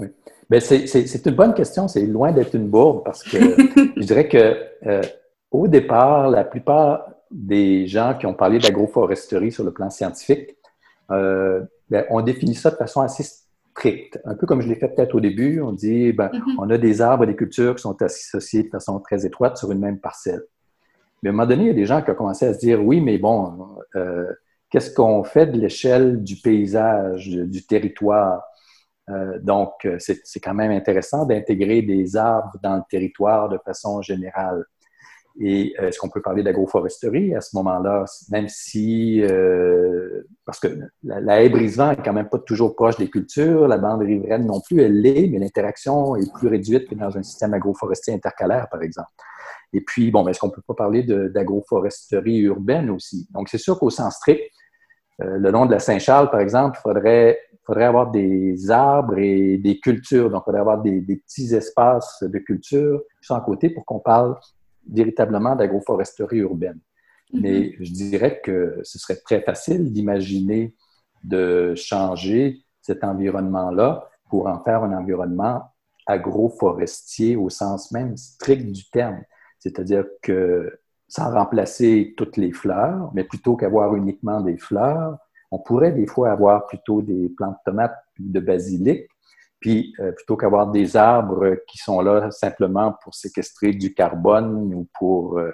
[0.00, 0.08] Oui.
[0.50, 1.88] Bien, c'est une bonne question.
[1.88, 3.38] C'est loin d'être une bourde parce que
[3.96, 5.02] je dirais que euh,
[5.50, 10.56] au départ, la plupart des gens qui ont parlé d'agroforesterie sur le plan scientifique
[11.10, 13.24] euh, ben, ont défini ça de façon assez
[13.78, 14.20] stricte.
[14.24, 15.60] Un peu comme je l'ai fait peut-être au début.
[15.60, 16.56] On dit, ben, mm-hmm.
[16.58, 19.70] on a des arbres et des cultures qui sont associés de façon très étroite sur
[19.70, 20.42] une même parcelle.
[21.22, 22.58] Mais à un moment donné, il y a des gens qui ont commencé à se
[22.58, 24.26] dire, oui, mais bon, euh,
[24.70, 28.42] qu'est-ce qu'on fait de l'échelle du paysage, du territoire?
[29.10, 34.02] Euh, donc, euh, c'est quand même intéressant d'intégrer des arbres dans le territoire de façon
[34.02, 34.64] générale.
[35.40, 39.22] Et euh, est-ce qu'on peut parler d'agroforesterie à ce moment-là, même si,
[40.44, 40.68] parce que
[41.02, 44.60] la, haie brise-vent est quand même pas toujours proche des cultures, la bande riveraine non
[44.60, 48.82] plus, elle l'est, mais l'interaction est plus réduite que dans un système agroforestier intercalaire, par
[48.82, 49.10] exemple.
[49.72, 53.28] Et puis, bon, est-ce qu'on peut pas parler d'agroforesterie urbaine aussi?
[53.32, 54.42] Donc, c'est sûr qu'au sens strict,
[55.18, 59.78] le long de la Saint-Charles, par exemple, il faudrait faudrait avoir des arbres et des
[59.78, 60.30] cultures.
[60.30, 63.98] Donc, il faudrait avoir des, petits espaces de culture qui sont à côté pour qu'on
[63.98, 64.36] parle
[64.88, 66.80] véritablement d'agroforesterie urbaine.
[67.32, 67.40] Mm-hmm.
[67.40, 70.74] Mais je dirais que ce serait très facile d'imaginer
[71.24, 75.62] de changer cet environnement-là pour en faire un environnement
[76.06, 79.22] agroforestier au sens même strict du terme.
[79.58, 85.18] C'est-à-dire que sans remplacer toutes les fleurs, mais plutôt qu'avoir uniquement des fleurs,
[85.50, 89.08] on pourrait des fois avoir plutôt des plantes de tomates de basilic,
[89.60, 94.88] puis euh, plutôt qu'avoir des arbres qui sont là simplement pour séquestrer du carbone ou
[94.98, 95.50] pour euh,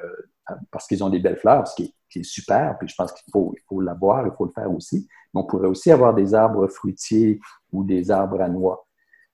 [0.71, 3.53] parce qu'ils ont des belles fleurs, ce qui est, super, puis je pense qu'il faut,
[3.57, 5.09] il faut l'avoir, il faut le faire aussi.
[5.33, 7.41] Mais on pourrait aussi avoir des arbres fruitiers
[7.73, 8.87] ou des arbres à noix.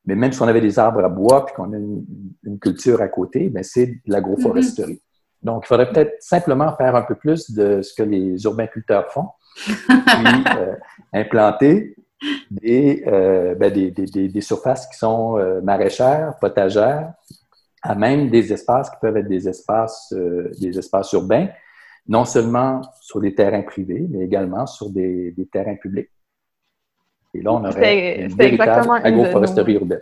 [0.07, 3.09] Mais même si on avait des arbres à bois puis qu'on a une, culture à
[3.09, 4.95] côté, ben c'est de l'agroforesterie.
[4.95, 5.45] Mm-hmm.
[5.45, 9.29] Donc, il faudrait peut-être simplement faire un peu plus de ce que les urbainculteurs font,
[9.57, 10.75] puis euh,
[11.13, 11.97] implanter
[12.65, 17.13] euh, ben, des, des, surfaces qui sont euh, maraîchères, potagères,
[17.83, 20.15] à même des espaces qui peuvent être des espaces,
[20.61, 21.49] des espaces urbains,
[22.09, 26.11] non seulement sur des terrains privés, mais également sur des, terrains publics.
[27.33, 30.01] Et là, on aurait une véritable agroforesterie urbaine.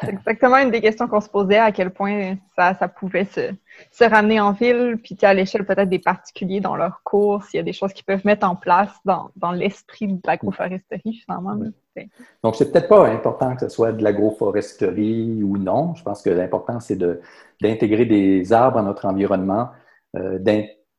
[0.00, 3.52] C'est exactement une des questions qu'on se posait, à quel point ça, ça pouvait se,
[3.92, 7.60] se, ramener en ville, puis à l'échelle peut-être des particuliers dans leur cours, s'il y
[7.60, 11.56] a des choses qu'ils peuvent mettre en place dans, dans l'esprit de l'agroforesterie, finalement.
[12.42, 15.94] Donc, c'est peut-être pas important que ce soit de l'agroforesterie ou non.
[15.94, 16.98] Je pense que l'important, c'est
[17.60, 19.70] d'intégrer des arbres à notre environnement,
[20.16, 20.38] euh,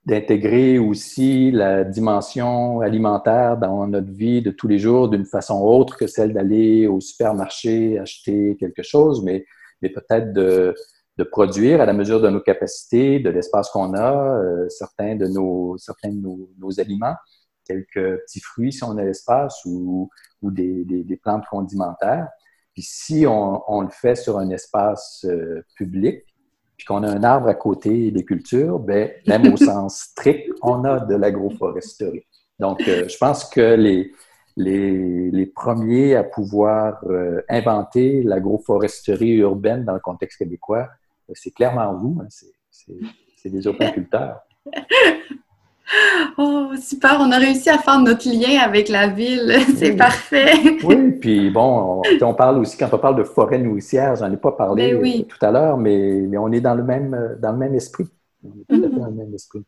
[0.08, 5.98] d'intégrer aussi la dimension alimentaire dans notre vie de tous les jours d'une façon autre
[5.98, 9.46] que celle d'aller au supermarché acheter quelque chose, mais,
[9.82, 10.74] mais peut-être de,
[11.18, 15.28] de, produire à la mesure de nos capacités, de l'espace qu'on a, euh, certains de,
[15.28, 17.16] nos, certains de nos, nos, aliments,
[17.66, 20.10] quelques petits fruits si on a l'espace ou,
[20.42, 22.30] ou des, des, des, plantes condimentaires.
[22.74, 26.24] Puis si on, on, le fait sur un espace euh, public,
[26.78, 30.84] puis qu'on a un arbre à côté des cultures, ben, même au sens strict, on
[30.84, 32.26] a de l'agroforesterie.
[32.60, 34.14] Donc, euh, je pense que les,
[34.56, 40.88] les, les premiers à pouvoir euh, inventer l'agroforesterie urbaine dans le contexte québécois,
[41.28, 42.28] ben, c'est clairement vous, hein,
[43.36, 44.40] c'est des culteurs.
[46.38, 49.54] Oh, super, on a réussi à faire notre lien avec la ville.
[49.78, 50.78] C'est parfait.
[50.84, 54.52] oui, puis bon, on, parle aussi, quand on parle de forêt nourricière, j'en ai pas
[54.52, 57.76] parlé ben tout à l'heure, mais, mais, on est dans le même, dans le même
[57.76, 58.08] esprit.
[58.44, 59.64] On est tout à fait dans le même esprit.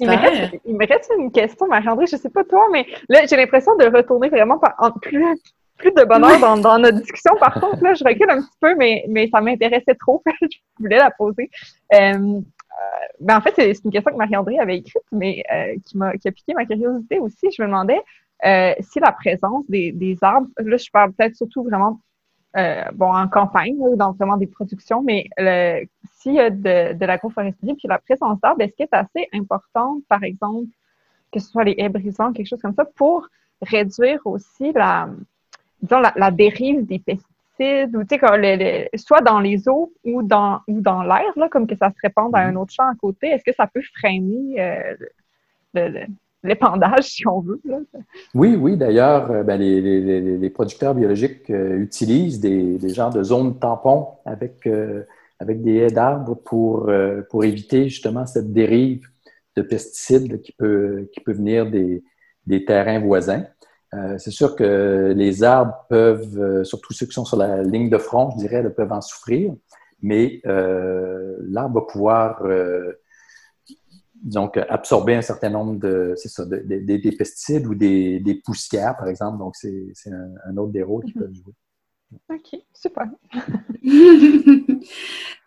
[0.00, 3.24] Il me, reste, il me, reste, une question, Marie-André, je sais pas toi, mais là,
[3.24, 5.24] j'ai l'impression de retourner vraiment en plus,
[5.76, 7.34] plus de bonheur dans, dans, notre discussion.
[7.38, 10.22] Par contre, là, je recule un petit peu, mais, mais ça m'intéressait trop.
[10.42, 11.50] je voulais la poser.
[11.94, 12.40] Euh,
[13.20, 16.54] ben en fait, c'est une question que Marie-André avait écrite, mais euh, qui, a piqué
[16.54, 17.50] ma curiosité aussi.
[17.50, 18.00] Je me demandais
[18.44, 22.00] euh, si la présence des, arbres, là, je parle peut-être surtout vraiment
[22.56, 25.28] en campagne, dans vraiment des productions, mais
[26.12, 30.22] s'il y a de, l'agroforesterie, puis la présence d'arbres, est-ce qu'elle est assez importante, par
[30.22, 30.68] exemple,
[31.32, 33.28] que ce soit les haies brisantes, quelque chose comme ça, pour
[33.60, 35.08] réduire aussi la,
[35.82, 37.33] disons, la dérive des pesticides?
[37.60, 41.90] Ou tu sais, soit dans les eaux ou dans, ou dans l'air, comme que ça
[41.90, 42.56] se répande à un mhm.
[42.58, 44.60] autre champ à côté, est-ce que ça peut freiner
[45.76, 45.96] euh,
[46.42, 47.60] l'épandage, si on veut?
[48.34, 48.76] Oui, oui.
[48.76, 54.68] D'ailleurs, euh, ben, les, producteurs biologiques euh, utilisent des, des, genres de zones tampons avec,
[55.38, 56.90] avec des haies d'arbres pour,
[57.30, 59.08] pour éviter justement cette dérive
[59.56, 62.02] de pesticides qui peut, qui peut venir des,
[62.46, 63.46] des terrains voisins.
[63.94, 67.88] Euh, c'est sûr que les arbres peuvent, euh, surtout ceux qui sont sur la ligne
[67.90, 69.54] de front, je dirais, peuvent en souffrir,
[70.02, 72.42] mais euh, l'arbre va pouvoir
[74.22, 79.38] donc, absorber un certain nombre de, ça, des pesticides ou des, poussières, par exemple.
[79.38, 79.92] Donc, c'est
[80.46, 81.22] un, autre des rôles qu'ils mhm.
[81.22, 81.54] peuvent jouer.
[82.30, 83.06] OK, super.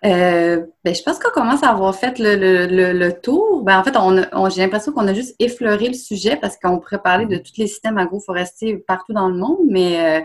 [0.05, 3.63] Euh, ben, je pense qu'on commence à avoir fait le, tour.
[3.63, 7.01] Ben, en fait, on, j'ai l'impression qu'on a juste effleuré le sujet parce qu'on pourrait
[7.01, 10.21] parler de tous les systèmes agroforestiers partout dans le monde, mais euh,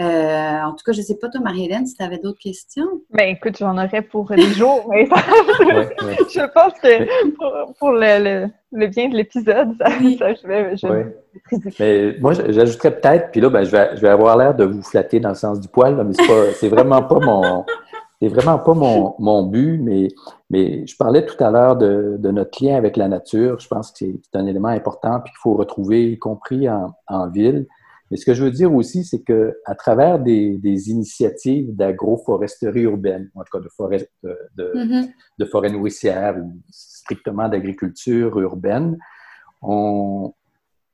[0.00, 2.88] euh, en tout cas, je ne sais pas, toi, Marie-Hélène, si tu avais d'autres questions.
[3.10, 8.48] Ben écoute, j'en aurais pour des jours, mais je pense que pour, le,
[8.86, 11.14] bien de l'épisode, ça, je vais.
[11.78, 14.82] mais moi, j'ajouterais peut-être, puis là, ben, je, vais, je vais avoir l'air de vous
[14.82, 16.14] flatter dans le sens du poil, mais
[16.54, 17.66] c'est vraiment pas mon.
[18.22, 20.06] C'est vraiment pas mon, mon, but, mais,
[20.48, 23.58] mais je parlais tout à l'heure de, de, notre lien avec la nature.
[23.58, 27.28] Je pense que c'est un élément important puis qu'il faut retrouver, y compris en, en
[27.28, 27.66] ville.
[28.12, 32.82] Mais ce que je veux dire aussi, c'est que à travers des, des initiatives d'agroforesterie
[32.82, 35.10] urbaine, en tout cas de forêt, de, de, mm-hmm.
[35.40, 38.98] de forêt nourricière ou strictement d'agriculture urbaine,
[39.62, 40.32] on,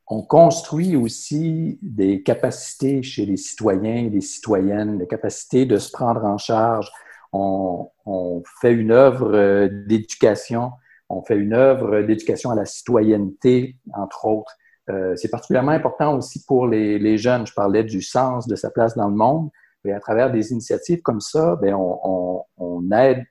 [0.07, 5.93] on construit aussi des capacités chez les citoyens et les citoyennes, des capacités de se
[5.93, 6.91] prendre en charge.
[7.33, 10.72] On, on fait une œuvre euh, d'éducation,
[11.09, 14.53] on fait une œuvre d'éducation à la citoyenneté, entre autres.
[14.91, 17.47] Euh, c'est particulièrement important aussi pour les, les, jeunes.
[17.47, 19.51] Je parlais du sens de sa place dans le monde.
[19.85, 23.24] Et à travers des initiatives comme ça, bien, on, on, on, aide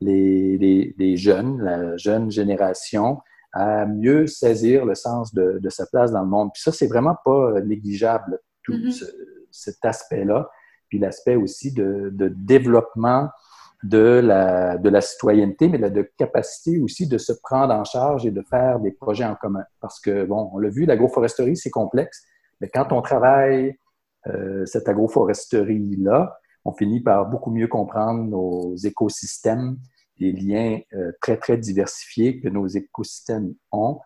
[0.00, 3.20] les, les, les, jeunes, la jeune génération,
[3.52, 6.50] à mieux saisir le sens de, de sa place dans le monde.
[6.52, 9.10] Puis ça, c'est vraiment pas négligeable, tout mm-hmm.
[9.50, 10.50] cet aspect-là.
[10.88, 13.30] Puis l'aspect aussi de, de développement
[13.84, 18.42] de la, de citoyenneté, mais de, capacité aussi de se prendre en charge et de
[18.42, 19.64] faire des projets en commun.
[19.80, 22.24] Parce que, bon, on l'a vu, l'agroforesterie, c'est complexe,
[22.60, 23.76] mais quand on travaille
[24.26, 29.76] euh, cette agroforesterie-là, on finit par beaucoup mieux comprendre nos écosystèmes,
[30.18, 34.00] les liens euh, très, très diversifiés que nos écosystèmes ont.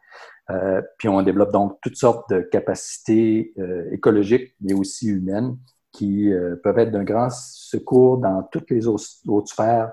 [0.50, 3.54] Euh, puis on développe donc toutes sortes de capacités
[3.92, 5.56] écologiques, mais aussi humaines,
[5.92, 9.92] qui euh, peuvent être d'un grand secours dans toutes les autres, sphères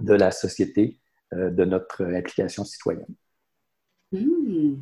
[0.00, 0.98] de la société,
[1.32, 3.14] euh, de notre implication citoyenne.
[4.12, 4.76] Hmm.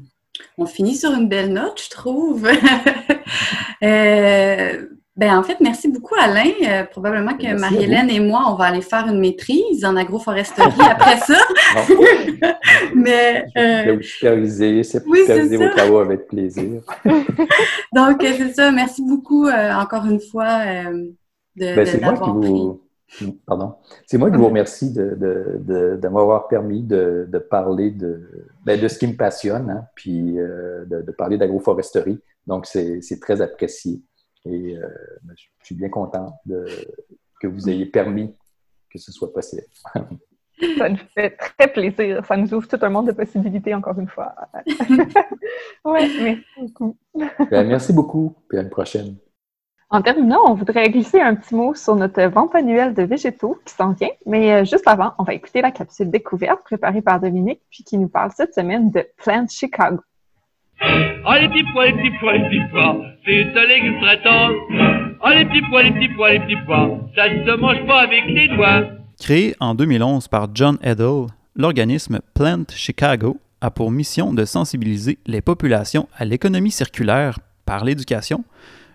[0.59, 2.47] On finit sur une belle note, je trouve.
[3.83, 4.87] euh,
[5.17, 6.51] ben, en fait, merci beaucoup, Alain.
[6.62, 11.17] Euh, probablement que Marie-Hélène et moi, on va aller faire une maîtrise en agroforesterie après
[11.21, 11.39] ça.
[12.95, 13.47] Mais.
[13.57, 13.83] Euh...
[13.83, 16.83] Je vais vous superviser, superviser vos travaux avec plaisir.
[17.95, 18.71] Donc, euh, c'est ça.
[18.71, 21.14] Merci beaucoup, euh, encore une fois, de,
[21.57, 22.83] ben, de l'avoir vous...
[23.47, 23.77] Pardon.
[24.05, 28.21] C'est moi qui vous remercie de, de, de, m'avoir permis de, parler de,
[28.67, 32.19] ben, de ce qui me passionne, hein, puis de, parler d'agroforesterie.
[32.47, 34.03] Donc, c'est très apprécié.
[34.49, 34.89] Et euh,
[35.35, 36.67] je suis bien content de,
[37.41, 38.35] que vous ayez permis
[38.91, 39.67] que ce soit possible.
[40.79, 42.25] Ça nous fait très plaisir.
[42.25, 44.35] Ça nous ouvre tout un monde de possibilités, encore une fois.
[45.85, 46.97] oui, merci beaucoup.
[47.51, 49.17] Ben, merci beaucoup, et à une prochaine.
[49.89, 53.75] En terminant, on voudrait glisser un petit mot sur notre vente annuelle de végétaux qui
[53.75, 54.11] s'en vient.
[54.25, 57.97] Mais euh, juste avant, on va écouter la capsule découverte préparée par Dominique, puis qui
[57.97, 60.01] nous parle cette semaine de Plant Chicago.
[69.18, 75.41] Créé en 2011 par John Edel, l'organisme Plant Chicago a pour mission de sensibiliser les
[75.41, 78.45] populations à l'économie circulaire par l'éducation,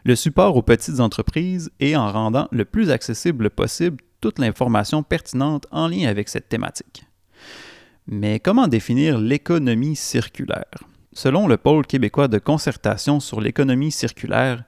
[0.06, 5.66] le support aux petites entreprises et en rendant le plus accessible possible toute l'information pertinente
[5.72, 7.06] en lien avec cette thématique.
[8.08, 10.91] Mais comment définir l'économie circulaire?
[11.14, 14.64] Selon le pôle québécois de concertation sur l'économie circulaire,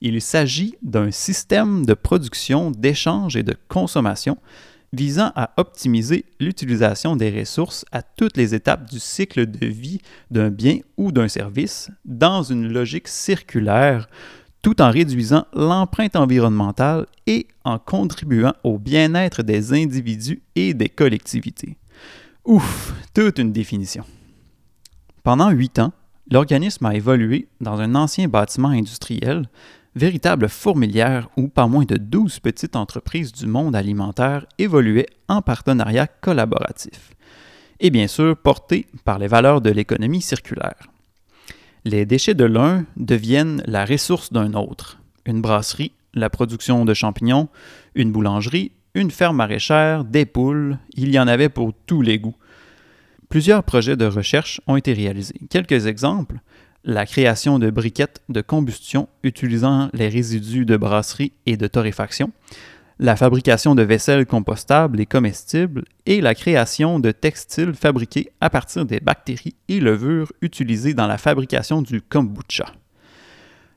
[0.00, 4.38] il s'agit d'un système de production, d'échange et de consommation
[4.92, 10.50] visant à optimiser l'utilisation des ressources à toutes les étapes du cycle de vie d'un
[10.50, 14.08] bien ou d'un service dans une logique circulaire
[14.62, 21.76] tout en réduisant l'empreinte environnementale et en contribuant au bien-être des individus et des collectivités.
[22.44, 24.04] Ouf, toute une définition.
[25.22, 25.92] Pendant huit ans,
[26.30, 29.48] l'organisme a évolué dans un ancien bâtiment industriel,
[29.94, 36.06] véritable fourmilière où pas moins de 12 petites entreprises du monde alimentaire évoluaient en partenariat
[36.06, 37.10] collaboratif.
[37.80, 40.88] Et bien sûr, porté par les valeurs de l'économie circulaire.
[41.84, 44.98] Les déchets de l'un deviennent la ressource d'un autre.
[45.26, 47.48] Une brasserie, la production de champignons,
[47.94, 52.36] une boulangerie, une ferme maraîchère, des poules, il y en avait pour tous les goûts.
[53.28, 55.40] Plusieurs projets de recherche ont été réalisés.
[55.50, 56.40] Quelques exemples
[56.84, 62.32] la création de briquettes de combustion utilisant les résidus de brasserie et de torréfaction,
[62.98, 68.86] la fabrication de vaisselle compostable et comestibles et la création de textiles fabriqués à partir
[68.86, 72.72] des bactéries et levures utilisées dans la fabrication du kombucha.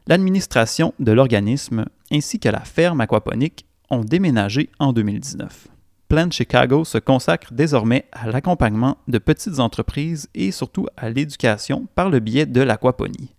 [0.07, 5.70] L'administration de l'organisme ainsi que la ferme aquaponique ont déménagé en 2019.
[6.11, 12.09] Plant Chicago se consacre désormais à l'accompagnement de petites entreprises et surtout à l'éducation par
[12.09, 13.33] le biais de l'aquaponie.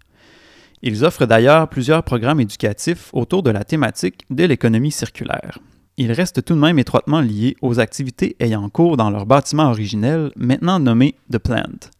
[0.80, 5.58] Ils offrent d'ailleurs plusieurs programmes éducatifs autour de la thématique de l'économie circulaire.
[5.98, 10.32] Ils restent tout de même étroitement liés aux activités ayant cours dans leur bâtiment originel,
[10.36, 11.90] maintenant nommé The Plant,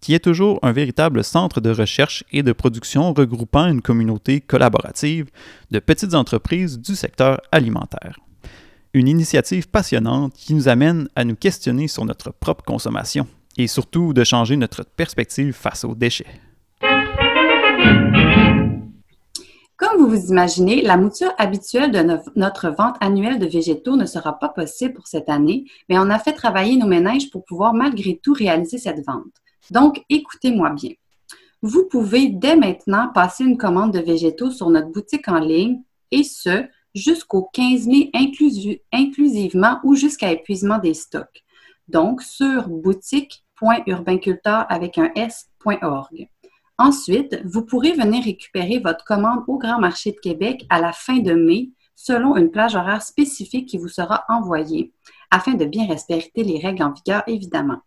[0.00, 5.26] qui est toujours un véritable centre de recherche et de production regroupant une communauté collaborative
[5.72, 8.20] de petites entreprises du secteur alimentaire.
[8.92, 14.12] Une initiative passionnante qui nous amène à nous questionner sur notre propre consommation et surtout
[14.12, 16.26] de changer notre perspective face aux déchets.
[19.76, 24.36] Comme vous vous imaginez, la mouture habituelle de notre vente annuelle de végétaux ne sera
[24.40, 28.18] pas possible pour cette année, mais on a fait travailler nos ménages pour pouvoir malgré
[28.20, 29.32] tout réaliser cette vente.
[29.70, 30.90] Donc, écoutez-moi bien.
[31.62, 35.80] Vous pouvez dès maintenant passer une commande de végétaux sur notre boutique en ligne
[36.10, 36.64] et ce,
[36.94, 38.10] jusqu'au 15 mai
[38.92, 41.44] inclusivement ou jusqu'à épuisement des stocks.
[41.88, 46.28] Donc, sur boutique.urbainculteur avec un S.org.
[46.78, 51.18] Ensuite, vous pourrez venir récupérer votre commande au Grand Marché de Québec à la fin
[51.18, 54.92] de mai selon une plage horaire spécifique qui vous sera envoyée
[55.30, 57.80] afin de bien respecter les règles en vigueur, évidemment.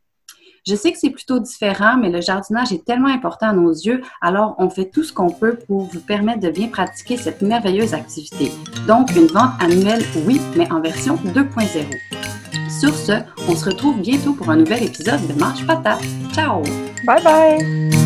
[0.66, 4.01] Je sais que c'est plutôt différent, mais le jardinage est tellement important à nos yeux,
[4.22, 7.93] alors on fait tout ce qu'on peut pour vous permettre de bien pratiquer cette merveilleuse
[7.93, 8.51] activité.
[8.88, 11.86] Donc, une vente annuelle, oui, mais en version 2.0.
[12.80, 13.14] Sur ce,
[13.47, 16.03] on se retrouve bientôt pour un nouvel épisode de Mange Patate.
[16.34, 16.61] Ciao!
[17.05, 18.03] Bye bye!